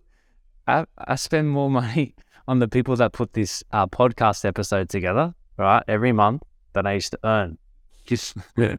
I, 0.66 0.84
I 0.98 1.16
spend 1.16 1.50
more 1.50 1.70
money 1.70 2.14
on 2.48 2.58
the 2.58 2.68
people 2.68 2.96
that 2.96 3.12
put 3.12 3.32
this 3.32 3.62
uh, 3.72 3.86
podcast 3.86 4.44
episode 4.44 4.88
together, 4.88 5.34
right, 5.58 5.82
every 5.88 6.12
month 6.12 6.42
than 6.72 6.86
I 6.86 6.94
used 6.94 7.12
to 7.12 7.18
earn. 7.24 7.58
Just, 8.06 8.36
oh, 8.58 8.76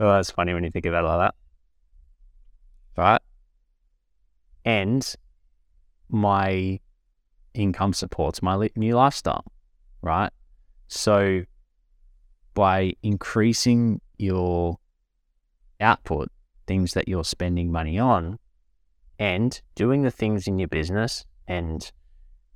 it's 0.00 0.30
funny 0.30 0.54
when 0.54 0.62
you 0.64 0.70
think 0.70 0.86
about 0.86 1.04
it 1.04 1.08
like 1.08 1.18
that, 1.28 1.34
right? 2.96 3.20
And 4.64 5.14
my 6.08 6.80
income 7.52 7.92
supports 7.92 8.42
my 8.42 8.70
new 8.76 8.94
lifestyle, 8.94 9.44
right? 10.02 10.30
So 10.88 11.44
by 12.54 12.94
increasing 13.02 14.00
your 14.16 14.78
output, 15.80 16.30
things 16.66 16.94
that 16.94 17.08
you're 17.08 17.24
spending 17.24 17.70
money 17.70 17.98
on, 17.98 18.38
and 19.18 19.60
doing 19.74 20.02
the 20.02 20.10
things 20.10 20.46
in 20.46 20.58
your 20.58 20.68
business 20.68 21.24
and, 21.46 21.92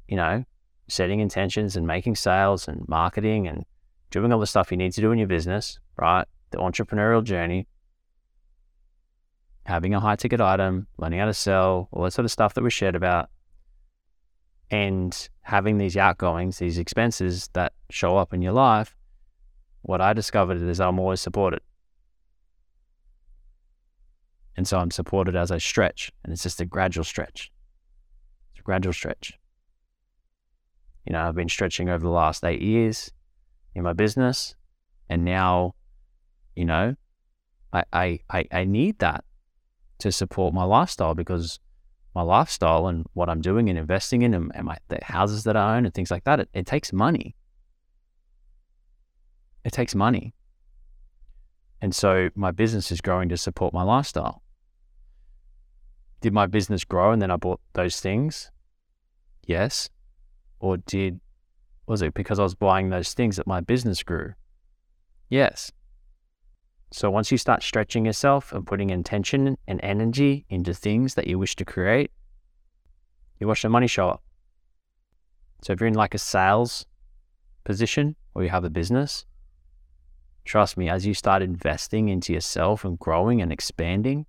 you 0.09 0.17
know, 0.17 0.45
setting 0.89 1.21
intentions 1.21 1.77
and 1.77 1.87
making 1.87 2.17
sales 2.17 2.67
and 2.67 2.89
marketing 2.89 3.47
and 3.47 3.65
doing 4.11 4.33
all 4.33 4.41
the 4.41 4.47
stuff 4.47 4.71
you 4.71 4.77
need 4.77 4.93
to 4.93 5.01
do 5.01 5.13
in 5.13 5.19
your 5.19 5.29
business, 5.29 5.79
right? 5.97 6.27
The 6.51 6.59
entrepreneurial 6.59 7.23
journey, 7.23 7.67
having 9.69 9.93
a 9.93 10.01
high 10.01 10.17
ticket 10.17 10.41
item, 10.41 10.87
learning 10.97 11.21
how 11.21 11.27
to 11.27 11.35
sell, 11.35 11.89
all 11.93 12.03
that 12.03 12.13
sort 12.13 12.25
of 12.25 12.31
stuff 12.33 12.55
that 12.55 12.65
we 12.65 12.71
shared 12.71 12.97
about, 12.97 13.29
and 14.71 15.29
having 15.43 15.77
these 15.77 15.95
outgoings, 15.95 16.59
these 16.59 16.79
expenses 16.79 17.51
that 17.53 17.75
show 17.91 18.17
up 18.17 18.33
in 18.33 18.41
your 18.41 18.53
life, 18.53 18.97
what 19.83 20.01
I 20.01 20.15
discovered 20.15 20.63
is 20.63 20.81
I'm 20.81 20.99
always 20.99 21.21
supported. 21.21 21.61
And 24.57 24.67
so 24.67 24.79
I'm 24.79 24.91
supported 24.91 25.37
as 25.37 25.51
I 25.51 25.59
stretch, 25.59 26.11
and 26.25 26.33
it's 26.33 26.43
just 26.43 26.63
a 26.63 26.65
gradual 26.65 27.05
stretch. 27.05 27.53
It's 28.53 28.61
a 28.61 28.63
gradual 28.63 28.95
stretch. 28.95 29.39
You 31.05 31.13
know, 31.13 31.21
I've 31.21 31.35
been 31.35 31.49
stretching 31.51 31.91
over 31.91 32.03
the 32.03 32.11
last 32.11 32.43
eight 32.43 32.63
years 32.63 33.11
in 33.75 33.83
my 33.83 33.93
business, 33.93 34.57
and 35.11 35.27
now, 35.27 35.75
you 36.57 36.65
know, 36.65 36.97
I 37.71 37.85
I 37.93 38.21
I, 38.31 38.45
I 38.51 38.65
need 38.65 38.99
that 39.01 39.25
to 39.99 40.13
support 40.13 40.55
my 40.55 40.65
lifestyle 40.65 41.15
because 41.15 41.59
my 42.15 42.23
lifestyle 42.23 42.87
and 42.87 43.07
what 43.13 43.29
I'm 43.29 43.41
doing 43.41 43.69
and 43.69 43.79
investing 43.79 44.23
in 44.23 44.35
and, 44.35 44.51
and 44.55 44.67
my 44.67 44.77
the 44.89 44.99
houses 45.03 45.45
that 45.45 45.57
I 45.57 45.77
own 45.77 45.85
and 45.85 45.95
things 45.95 46.11
like 46.11 46.25
that, 46.25 46.41
it, 46.41 46.49
it 46.53 46.67
takes 46.67 46.93
money. 46.93 47.37
It 49.65 49.73
takes 49.73 49.95
money. 49.95 50.35
And 51.81 51.95
so 51.95 52.31
my 52.35 52.51
business 52.51 52.91
is 52.91 53.01
growing 53.01 53.29
to 53.29 53.37
support 53.37 53.73
my 53.73 53.83
lifestyle. 53.83 54.43
Did 56.21 56.33
my 56.33 56.47
business 56.47 56.85
grow 56.85 57.13
and 57.13 57.23
then 57.23 57.31
I 57.31 57.37
bought 57.37 57.61
those 57.75 58.01
things? 58.01 58.51
Yes. 59.47 59.89
Or 60.59 60.79
did 60.79 61.21
was 61.87 62.03
it 62.03 62.15
because 62.15 62.39
I 62.39 62.43
was 62.43 62.55
buying 62.55 62.91
those 62.91 63.15
things 63.15 63.37
that 63.37 63.47
my 63.47 63.61
business 63.61 64.03
grew? 64.03 64.35
Yes. 65.29 65.71
So 66.91 67.11
once 67.11 67.31
you 67.31 67.39
start 67.39 67.63
stretching 67.63 68.07
yourself 68.07 68.53
and 68.53 68.67
putting 68.67 68.91
intention 68.91 69.59
and 69.67 69.81
energy 69.83 70.47
into 70.49 70.73
things 70.73 71.15
that 71.15 71.27
you 71.27 71.39
wish 71.39 71.55
to 71.57 71.65
create, 71.65 72.11
you 73.39 73.47
watch 73.47 73.63
the 73.63 73.69
money 73.69 73.87
show 73.87 74.09
up. 74.09 74.23
So 75.63 75.73
if 75.73 75.81
you're 75.81 75.89
in 75.89 75.95
like 75.95 76.15
a 76.15 76.19
sales 76.19 76.87
position 77.65 78.17
or 78.35 78.43
you 78.43 78.49
have 78.49 78.65
a 78.65 78.71
business, 78.71 79.27
trust 80.45 80.77
me, 80.77 80.89
as 80.89 81.05
you 81.05 81.13
start 81.13 81.43
investing 81.43 82.09
into 82.09 82.33
yourself 82.33 82.85
and 82.85 82.99
growing 82.99 83.43
and 83.43 83.53
expanding, 83.53 84.25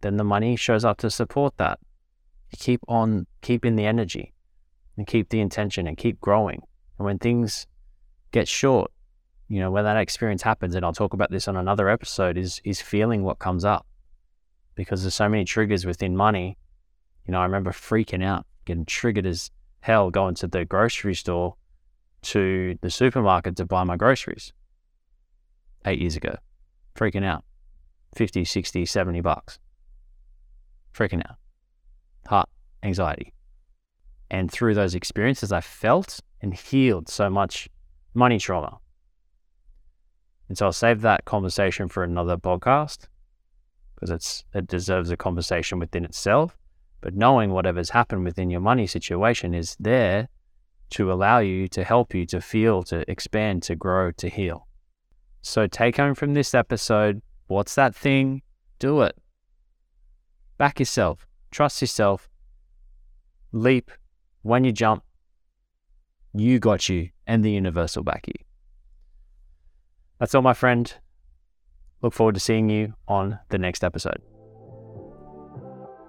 then 0.00 0.16
the 0.16 0.24
money 0.24 0.54
shows 0.54 0.84
up 0.84 0.98
to 0.98 1.10
support 1.10 1.56
that. 1.56 1.80
You 2.50 2.58
keep 2.60 2.80
on 2.86 3.26
keeping 3.42 3.74
the 3.74 3.86
energy 3.86 4.32
and 4.96 5.06
keep 5.06 5.30
the 5.30 5.40
intention 5.40 5.88
and 5.88 5.96
keep 5.96 6.20
growing. 6.20 6.62
And 6.98 7.06
when 7.06 7.18
things 7.18 7.66
get 8.30 8.46
short, 8.46 8.92
you 9.48 9.60
know, 9.60 9.70
when 9.70 9.84
that 9.84 9.96
experience 9.96 10.42
happens, 10.42 10.74
and 10.74 10.84
I'll 10.84 10.92
talk 10.92 11.12
about 11.12 11.30
this 11.30 11.48
on 11.48 11.56
another 11.56 11.88
episode, 11.88 12.36
is 12.36 12.60
is 12.64 12.80
feeling 12.80 13.22
what 13.22 13.38
comes 13.38 13.64
up. 13.64 13.86
Because 14.74 15.02
there's 15.02 15.14
so 15.14 15.28
many 15.28 15.44
triggers 15.44 15.86
within 15.86 16.16
money. 16.16 16.58
You 17.26 17.32
know, 17.32 17.40
I 17.40 17.44
remember 17.44 17.70
freaking 17.70 18.24
out, 18.24 18.46
getting 18.64 18.84
triggered 18.84 19.26
as 19.26 19.50
hell 19.80 20.10
going 20.10 20.34
to 20.34 20.46
the 20.46 20.64
grocery 20.64 21.14
store 21.14 21.54
to 22.22 22.78
the 22.80 22.90
supermarket 22.90 23.56
to 23.56 23.66
buy 23.66 23.84
my 23.84 23.96
groceries 23.96 24.52
eight 25.84 26.00
years 26.00 26.16
ago. 26.16 26.36
Freaking 26.96 27.24
out. 27.24 27.44
50, 28.16 28.44
60, 28.44 28.86
70 28.86 29.20
bucks. 29.20 29.58
Freaking 30.94 31.20
out. 31.28 31.36
Heart 32.26 32.48
anxiety. 32.82 33.32
And 34.30 34.50
through 34.50 34.74
those 34.74 34.94
experiences, 34.94 35.52
I 35.52 35.60
felt 35.60 36.20
and 36.40 36.54
healed 36.54 37.08
so 37.08 37.28
much 37.28 37.68
money 38.14 38.38
trauma. 38.38 38.78
And 40.48 40.58
so 40.58 40.66
I'll 40.66 40.72
save 40.72 41.00
that 41.02 41.24
conversation 41.24 41.88
for 41.88 42.02
another 42.02 42.36
podcast 42.36 43.06
because 43.94 44.10
it's 44.10 44.44
it 44.52 44.66
deserves 44.66 45.10
a 45.10 45.16
conversation 45.16 45.78
within 45.78 46.04
itself. 46.04 46.56
But 47.00 47.14
knowing 47.14 47.50
whatever's 47.50 47.90
happened 47.90 48.24
within 48.24 48.50
your 48.50 48.60
money 48.60 48.86
situation 48.86 49.54
is 49.54 49.76
there 49.78 50.28
to 50.90 51.12
allow 51.12 51.38
you 51.38 51.68
to 51.68 51.84
help 51.84 52.14
you 52.14 52.26
to 52.26 52.40
feel, 52.40 52.82
to 52.84 53.10
expand, 53.10 53.62
to 53.64 53.74
grow, 53.74 54.10
to 54.12 54.28
heal. 54.28 54.66
So 55.42 55.66
take 55.66 55.96
home 55.96 56.14
from 56.14 56.34
this 56.34 56.54
episode 56.54 57.20
what's 57.46 57.74
that 57.74 57.94
thing? 57.94 58.42
Do 58.78 59.02
it. 59.02 59.16
Back 60.56 60.78
yourself, 60.78 61.26
trust 61.50 61.80
yourself, 61.80 62.28
leap. 63.52 63.90
When 64.42 64.64
you 64.64 64.72
jump, 64.72 65.02
you 66.34 66.58
got 66.58 66.88
you, 66.88 67.10
and 67.26 67.42
the 67.42 67.50
universe 67.50 67.96
will 67.96 68.04
back 68.04 68.26
you. 68.26 68.44
That's 70.18 70.34
all, 70.34 70.42
my 70.42 70.54
friend. 70.54 70.92
Look 72.00 72.12
forward 72.12 72.34
to 72.34 72.40
seeing 72.40 72.68
you 72.68 72.94
on 73.08 73.38
the 73.48 73.58
next 73.58 73.82
episode. 73.82 74.20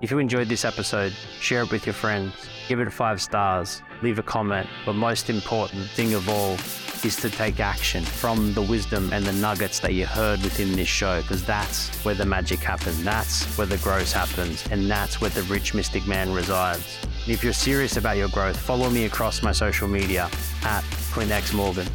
If 0.01 0.11
you 0.11 0.19
enjoyed 0.19 0.49
this 0.49 0.65
episode, 0.65 1.13
share 1.39 1.63
it 1.63 1.71
with 1.71 1.85
your 1.85 1.93
friends, 1.93 2.33
give 2.67 2.79
it 2.79 2.91
five 2.91 3.21
stars, 3.21 3.81
leave 4.03 4.19
a 4.19 4.23
comment, 4.23 4.67
but 4.85 4.93
most 4.93 5.29
important 5.29 5.89
thing 5.89 6.13
of 6.13 6.29
all 6.29 6.53
is 7.03 7.15
to 7.17 7.29
take 7.29 7.59
action 7.59 8.03
from 8.03 8.53
the 8.53 8.61
wisdom 8.61 9.11
and 9.13 9.25
the 9.25 9.33
nuggets 9.33 9.79
that 9.79 9.93
you 9.93 10.05
heard 10.05 10.41
within 10.43 10.73
this 10.73 10.87
show, 10.87 11.21
because 11.21 11.43
that's 11.43 11.89
where 12.03 12.13
the 12.13 12.25
magic 12.25 12.59
happens, 12.59 13.03
that's 13.03 13.57
where 13.57 13.67
the 13.67 13.77
growth 13.77 14.11
happens, 14.11 14.63
and 14.69 14.91
that's 14.91 15.21
where 15.21 15.29
the 15.29 15.43
rich 15.43 15.73
mystic 15.73 16.05
man 16.05 16.31
resides. 16.33 16.99
And 17.23 17.33
if 17.33 17.43
you're 17.43 17.53
serious 17.53 17.97
about 17.97 18.17
your 18.17 18.29
growth, 18.29 18.59
follow 18.59 18.89
me 18.89 19.05
across 19.05 19.41
my 19.41 19.53
social 19.53 19.87
media 19.87 20.29
at 20.63 20.83
Clint 21.11 21.31
X 21.31 21.53
Morgan 21.53 21.87